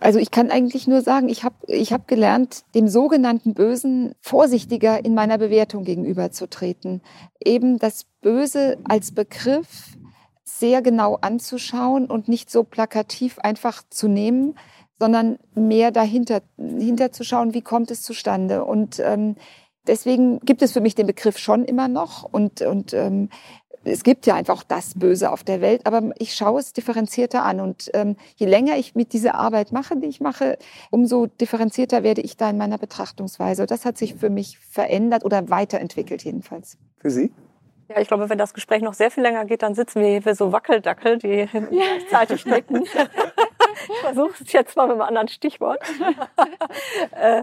[0.01, 5.05] Also ich kann eigentlich nur sagen, ich habe ich hab gelernt, dem sogenannten Bösen vorsichtiger
[5.05, 7.03] in meiner Bewertung gegenüberzutreten.
[7.45, 9.97] Eben das Böse als Begriff
[10.45, 14.55] sehr genau anzuschauen und nicht so plakativ einfach zu nehmen,
[14.99, 18.65] sondern mehr dahinter hinterzuschauen, wie kommt es zustande.
[18.65, 19.37] Und ähm,
[19.87, 23.29] deswegen gibt es für mich den Begriff schon immer noch und, und ähm,
[23.85, 27.61] es gibt ja einfach das Böse auf der Welt, aber ich schaue es differenzierter an.
[27.61, 30.59] Und ähm, je länger ich mit dieser Arbeit mache, die ich mache,
[30.91, 33.67] umso differenzierter werde ich da in meiner Betrachtungsweise.
[33.67, 36.79] Das hat sich für mich verändert oder weiterentwickelt jedenfalls.
[36.99, 37.33] Für Sie?
[37.89, 40.25] Ja, ich glaube, wenn das Gespräch noch sehr viel länger geht, dann sitzen wir hier
[40.25, 42.83] wie so Wackeldackel, die gleichzeitig nicken.
[42.83, 45.83] ich versuche es jetzt mal mit einem anderen Stichwort.
[47.13, 47.43] äh,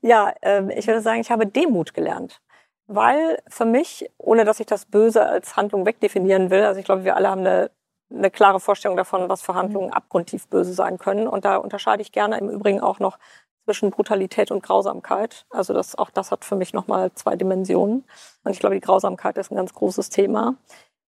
[0.00, 2.40] ja, äh, ich würde sagen, ich habe Demut gelernt.
[2.86, 7.04] Weil für mich, ohne dass ich das Böse als Handlung wegdefinieren will, also ich glaube,
[7.04, 7.70] wir alle haben eine,
[8.10, 11.26] eine klare Vorstellung davon, was für Handlungen abgrundtief böse sein können.
[11.26, 13.18] Und da unterscheide ich gerne im Übrigen auch noch
[13.64, 15.46] zwischen Brutalität und Grausamkeit.
[15.50, 18.04] Also das, auch das hat für mich nochmal zwei Dimensionen.
[18.44, 20.56] Und ich glaube, die Grausamkeit ist ein ganz großes Thema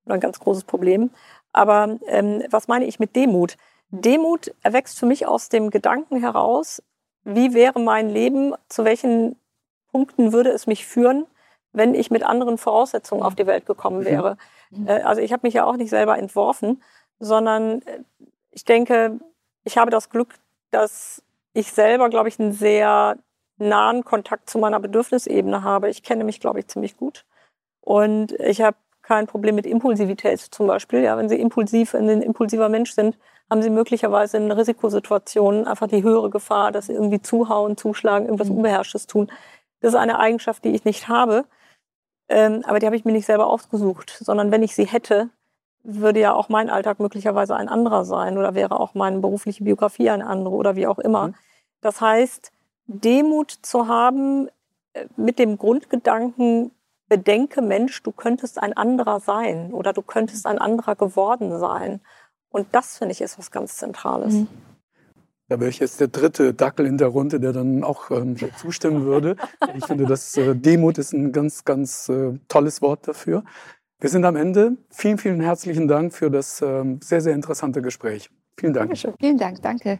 [0.06, 1.10] oder ein ganz großes Problem.
[1.52, 3.58] Aber ähm, was meine ich mit Demut?
[3.90, 6.82] Demut erwächst für mich aus dem Gedanken heraus,
[7.24, 9.38] wie wäre mein Leben, zu welchen
[9.92, 11.26] Punkten würde es mich führen,
[11.72, 14.06] wenn ich mit anderen Voraussetzungen auf die Welt gekommen mhm.
[14.06, 14.38] wäre.
[14.72, 14.88] Mhm.
[14.88, 16.84] Äh, also ich habe mich ja auch nicht selber entworfen,
[17.20, 18.00] sondern äh,
[18.52, 19.20] ich denke,
[19.64, 20.36] ich habe das Glück,
[20.72, 21.24] dass
[21.54, 23.18] ich selber, glaube ich, einen sehr
[23.58, 25.90] nahen Kontakt zu meiner Bedürfnisebene habe.
[25.90, 27.26] Ich kenne mich, glaube ich, ziemlich gut.
[27.82, 31.02] Und ich habe kein Problem mit Impulsivität zum Beispiel.
[31.02, 33.18] Ja, wenn Sie impulsiv, wenn Sie ein impulsiver Mensch sind,
[33.50, 38.50] haben Sie möglicherweise in Risikosituationen einfach die höhere Gefahr, dass Sie irgendwie zuhauen, zuschlagen, irgendwas
[38.50, 38.58] mhm.
[38.58, 39.32] Unbeherrschtes tun.
[39.82, 41.46] Das ist eine Eigenschaft, die ich nicht habe.
[42.30, 45.30] Ähm, aber die habe ich mir nicht selber ausgesucht, sondern wenn ich sie hätte,
[45.84, 50.10] würde ja auch mein Alltag möglicherweise ein anderer sein oder wäre auch meine berufliche Biografie
[50.10, 51.30] eine andere oder wie auch immer.
[51.30, 51.36] Mhm.
[51.82, 52.52] Das heißt,
[52.88, 54.48] Demut zu haben
[54.94, 56.72] äh, mit dem Grundgedanken,
[57.10, 62.00] bedenke Mensch, du könntest ein anderer sein oder du könntest ein anderer geworden sein.
[62.50, 64.34] Und das finde ich ist was ganz Zentrales.
[64.34, 64.48] Mhm.
[65.50, 69.04] Da wäre ich jetzt der dritte Dackel in der Runde, der dann auch ähm, zustimmen
[69.04, 69.36] würde.
[69.76, 73.44] Ich finde, das äh, Demut ist ein ganz, ganz äh, tolles Wort dafür.
[74.04, 74.76] Wir sind am Ende.
[74.90, 78.30] Vielen, vielen herzlichen Dank für das ähm, sehr, sehr interessante Gespräch.
[78.58, 78.90] Vielen Dank.
[78.90, 79.14] Dankeschön.
[79.18, 79.98] Vielen Dank, danke.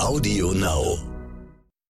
[0.00, 1.09] Audio Now.